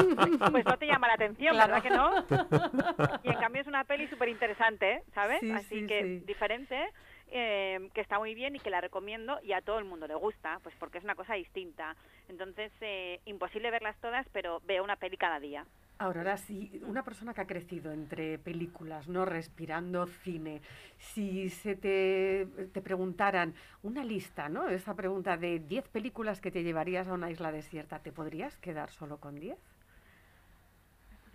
[0.51, 1.73] pues no te llama la atención, Claro.
[1.75, 3.19] ¿verdad que no?
[3.25, 5.41] Y en cambio es una peli súper interesante, ¿sabes?
[5.41, 6.25] Sí, Así sí, que sí.
[6.27, 6.89] diferente,
[7.31, 10.15] eh, que está muy bien y que la recomiendo y a todo el mundo le
[10.15, 11.97] gusta, pues porque es una cosa distinta.
[12.29, 15.65] Entonces, eh, imposible verlas todas, pero veo una peli cada día.
[16.01, 20.63] Aurora, si una persona que ha crecido entre películas, no respirando cine,
[20.97, 24.69] si se te, te preguntaran una lista, ¿no?
[24.69, 28.91] Esa pregunta de 10 películas que te llevarías a una isla desierta, ¿te podrías quedar
[28.91, 29.59] solo con 10?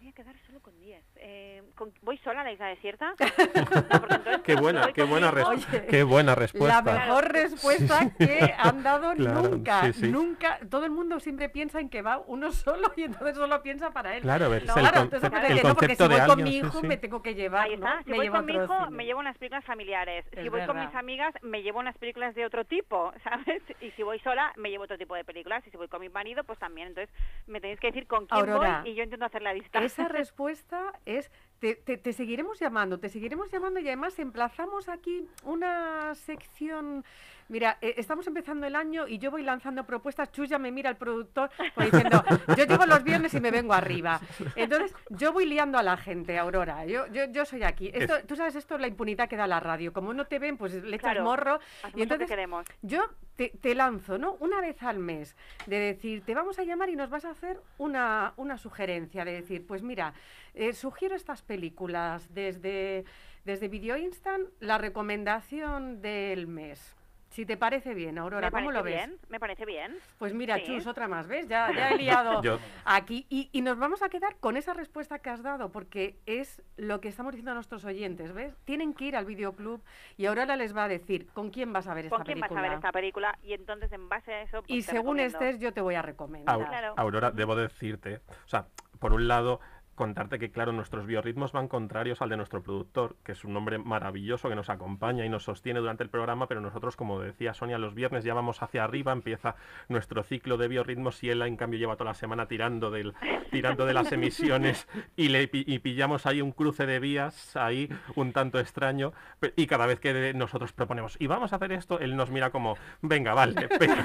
[0.03, 1.01] Voy a quedar solo con 10.
[1.15, 3.13] Eh, ¿con- ¿Voy sola a la isla desierta?
[4.33, 6.81] No, Qué buena, qué buena, Oye, qué buena La respuesta.
[6.81, 10.07] mejor respuesta que han dado Claro, nunca, sí, sí.
[10.11, 10.59] nunca.
[10.69, 14.17] Todo el mundo siempre piensa en que va uno solo y entonces solo piensa para
[14.17, 14.23] él.
[14.23, 16.21] Claro, es No, el, claro, con- entonces el puede decir, no, porque si voy con
[16.31, 16.43] alguien.
[16.49, 16.87] mi hijo sí.
[16.87, 17.87] me tengo que llevar, Ahí ¿no?
[17.87, 18.03] está.
[18.03, 18.89] Si me voy con mi hijo, cine.
[18.91, 20.25] me llevo unas películas familiares.
[20.33, 23.63] Es si voy con mis amigas, me llevo unas películas de otro tipo, ¿sabes?
[23.79, 25.65] Y si voy sola, me llevo otro tipo de películas.
[25.65, 26.89] Y si voy con mi marido, pues también.
[26.89, 27.13] Entonces,
[27.47, 29.79] me tenéis que decir con quién Aurora, voy y yo intento hacer la lista.
[29.93, 36.13] Esa respuesta es, te, te- seguiremos llamando, te seguiremos llamando y además emplazamos aquí una
[36.15, 37.05] sección.
[37.49, 40.31] Mira, eh, estamos empezando el año y yo voy lanzando propuestas.
[40.31, 42.23] Chus ya me mira el productor pues, diciendo,
[42.57, 44.19] yo llego los viernes y me vengo arriba.
[44.55, 46.85] Entonces, yo voy liando a la gente, Aurora.
[46.85, 47.91] Yo, yo, yo soy aquí.
[47.93, 49.93] Esto, Tú sabes, esto es la impunidad que da la radio.
[49.93, 51.59] Como no te ven, pues le echas Claro, morro.
[51.89, 52.65] Y que entonces, queremos.
[52.81, 54.37] yo te, te lanzo, ¿no?
[54.39, 55.35] Una vez al mes,
[55.65, 59.33] de decir, te vamos a llamar y nos vas a hacer una, una sugerencia, de
[59.33, 60.13] decir, pues mira,
[60.53, 63.05] eh, sugiero estas películas desde,
[63.43, 66.95] desde Video Instant, la recomendación del mes.
[67.33, 68.93] Si te parece bien, Aurora, ¿cómo lo ves?
[68.93, 69.97] bien, me parece bien.
[70.19, 70.65] Pues mira, Sí.
[70.65, 71.47] Chus, otra más, ¿ves?
[71.47, 73.25] Ya, ya he liado Yo- aquí.
[73.27, 77.01] Y, y nos vamos a quedar con esa respuesta que has dado, porque es lo
[77.01, 78.55] que estamos diciendo a nuestros oyentes, ¿ves?
[78.65, 79.81] Tienen que ir al videoclub
[80.15, 82.61] y Aurora les va a decir con quién vas a ver esta ¿Con quién película.
[82.61, 83.39] vas a ver esta película?
[83.41, 85.39] Y entonces, en base a eso, pues, Y según recomiendo.
[85.39, 86.59] estés, yo te voy a recomendar.
[86.67, 86.93] Claro.
[86.97, 88.67] Aurora, debo decirte, o sea,
[88.99, 89.59] por un lado,
[89.95, 93.77] contarte que, claro, nuestros biorritmos van contrarios al de nuestro productor, que es un hombre
[93.77, 97.77] maravilloso que nos acompaña y nos sostiene durante el programa, pero nosotros, como decía Sonia,
[97.77, 99.55] los viernes ya vamos hacia arriba, empieza
[99.89, 103.13] nuestro ciclo de biorritmos y él, en cambio, lleva toda la semana tirando, del,
[103.51, 108.33] tirando de las emisiones y, le, y pillamos ahí un cruce de vías, ahí un
[108.33, 109.13] tanto extraño,
[109.55, 112.77] y cada vez que nosotros proponemos, y vamos a hacer esto, él nos mira como,
[113.01, 113.95] venga, vale, pero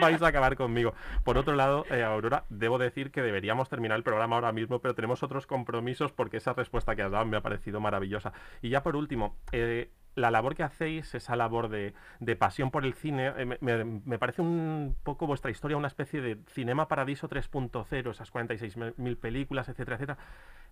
[0.00, 0.94] vais a acabar conmigo.
[1.24, 4.94] Por otro lado, eh, Aurora, debo decir que deberíamos terminar el programa ahora mismo, pero
[4.98, 8.32] tenemos otros compromisos porque esa respuesta que has dado me ha parecido maravillosa.
[8.62, 11.94] Y ya por último, eh, la labor que hacéis, esa labor de,
[12.36, 16.20] pasión por el cine, eh, me, me- me parece un poco vuestra historia, una especie
[16.20, 20.18] de Cinema Paradiso 3.0, esas 46.000 películas, etcétera, etcétera.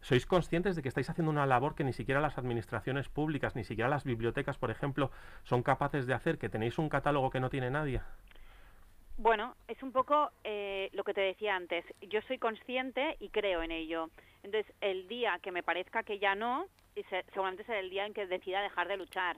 [0.01, 3.63] ¿Sois conscientes de que estáis haciendo una labor que ni siquiera las administraciones públicas, ni
[3.63, 5.13] siquiera las bibliotecas, por ejemplo,
[5.45, 6.39] son capaces de hacer?
[6.39, 8.01] ¿Que tenéis un catálogo que no tiene nadie?
[9.19, 11.85] Bueno, es un poco eh, lo que te decía antes.
[12.03, 14.11] Yo soy consciente y creo en ello.
[14.43, 16.67] Entonces, el día que me parezca que ya no,
[17.33, 19.37] seguramente será el día en que decida dejar de luchar.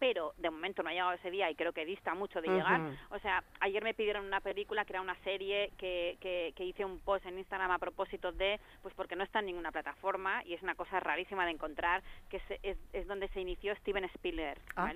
[0.00, 2.80] Pero de momento no ha llegado ese día y creo que dista mucho de llegar.
[3.10, 6.84] O sea, ayer me pidieron una película que era una serie que, que, que hice
[6.86, 10.54] un post en Instagram a propósito de, pues porque no está en ninguna plataforma y
[10.54, 14.58] es una cosa rarísima de encontrar, que se- es, es donde se inició Steven Spielberg,
[14.74, 14.86] Ah.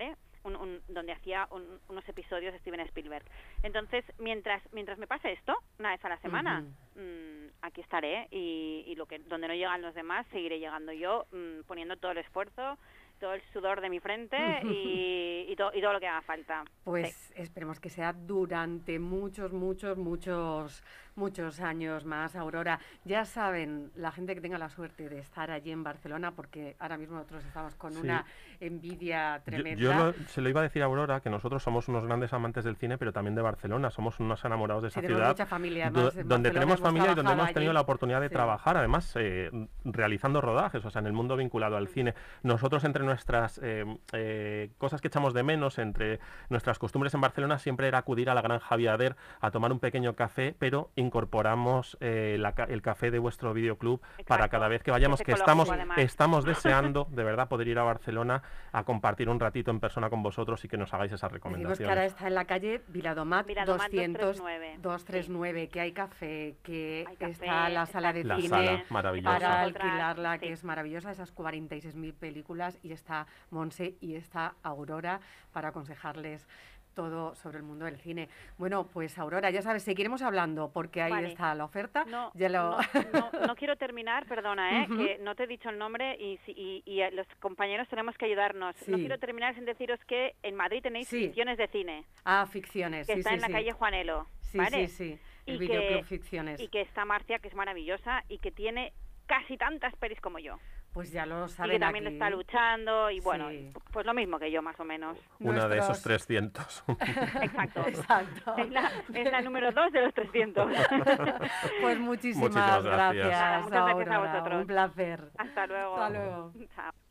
[0.45, 3.25] Un- un- donde hacía un- unos episodios de Steven Spielberg.
[3.63, 6.61] Entonces, mientras mientras me pase esto, una vez a la semana,
[6.97, 11.25] mm, aquí estaré y, y lo que donde no llegan los demás, seguiré llegando yo,
[11.33, 12.79] mm, poniendo todo el esfuerzo
[13.21, 16.65] todo el sudor de mi frente y, y, to- y todo lo que haga falta.
[16.83, 20.83] Pues esperemos que sea durante muchos, muchos, muchos,
[21.17, 22.79] muchos años más, Aurora.
[23.05, 26.97] Ya saben, la gente que tenga la suerte de estar allí en Barcelona, porque ahora
[26.97, 28.01] mismo nosotros estamos con Sí.
[28.01, 28.25] una
[28.61, 29.81] envidia tremenda.
[29.81, 32.65] yo lo- se lo iba a decir a Aurora que nosotros somos unos grandes amantes
[32.65, 33.91] del cine, pero también de Barcelona.
[33.91, 35.29] Somos unos enamorados de esa ciudad.
[35.29, 37.75] mucha familia, do- donde tenemos familia y donde hemos tenido allí.
[37.75, 38.35] la oportunidad de Sí.
[38.35, 39.51] trabajar, además, eh,
[39.85, 42.15] realizando rodajes, o sea, en el mundo vinculado al cine.
[42.43, 47.59] Nosotros, entre nuestras eh, eh, cosas que echamos de menos, entre nuestras costumbres en Barcelona,
[47.59, 52.37] siempre era acudir a la Gran Javiader a tomar un pequeño café, pero incorporamos eh,
[52.39, 55.71] la ca- el café de vuestro videoclub para cada vez que vayamos, es que estamos,
[55.71, 55.99] además.
[55.99, 58.43] estamos deseando de verdad poder ir a Barcelona
[58.73, 61.49] a compartir un ratito en persona con vosotros y que nos hagáis esas Decimos que
[61.49, 61.63] ahora
[62.03, 62.13] recomendaciones.
[62.13, 67.33] está en la calle Viladomat, Viladomat 200 239, 239, que hay café, que Hay café,
[67.33, 69.39] está la sala de La cine sala, maravillosa.
[69.39, 75.21] para alquilarla, que es maravillosa, esas 46.000 películas, y está Monse y está Aurora
[75.53, 76.47] para aconsejarles
[76.95, 78.29] todo sobre el mundo del cine.
[78.57, 81.29] Bueno, pues Aurora, ya sabes, seguiremos hablando porque ahí Vale.
[81.29, 82.05] está la oferta.
[82.07, 82.79] No, ya lo...
[83.13, 84.87] no, no, no quiero terminar, perdona, ¿eh?
[84.89, 88.27] Que no te he dicho el nombre y, y, y, eh, los compañeros tenemos que
[88.27, 88.77] ayudarnos.
[88.89, 91.27] No quiero terminar sin deciros que en Madrid tenéis Sí.
[91.27, 93.07] ficciones de cine, Ah, ficciones.
[93.07, 94.89] que sí, está en la calle Juanelo, Sí, ¿vale?
[94.89, 95.19] sí, sí.
[95.47, 96.61] El Y que- Ficciones.
[96.61, 98.93] Y que está Marcia, que es maravillosa y que tiene
[99.27, 100.59] casi tantas pelis como yo.
[100.95, 102.15] Pues ya lo Y saben que también aquí.
[102.15, 103.73] está luchando y bueno, Sí.
[103.93, 105.19] pues lo mismo que yo más o menos.
[105.41, 106.85] Una de esos Nuestros- 300.
[107.43, 107.85] Exacto.
[107.89, 108.55] Exacto.
[108.57, 110.71] Es la, es la número dos de los 300.
[111.83, 113.27] Pues muchísimas, Muchísimas gracias.
[113.27, 114.61] gracias, Nada, muchas gracias a vosotros.
[114.61, 115.31] Un placer.
[115.37, 115.97] Hasta luego.
[115.97, 116.53] Hasta luego.
[116.77, 117.04] Chao.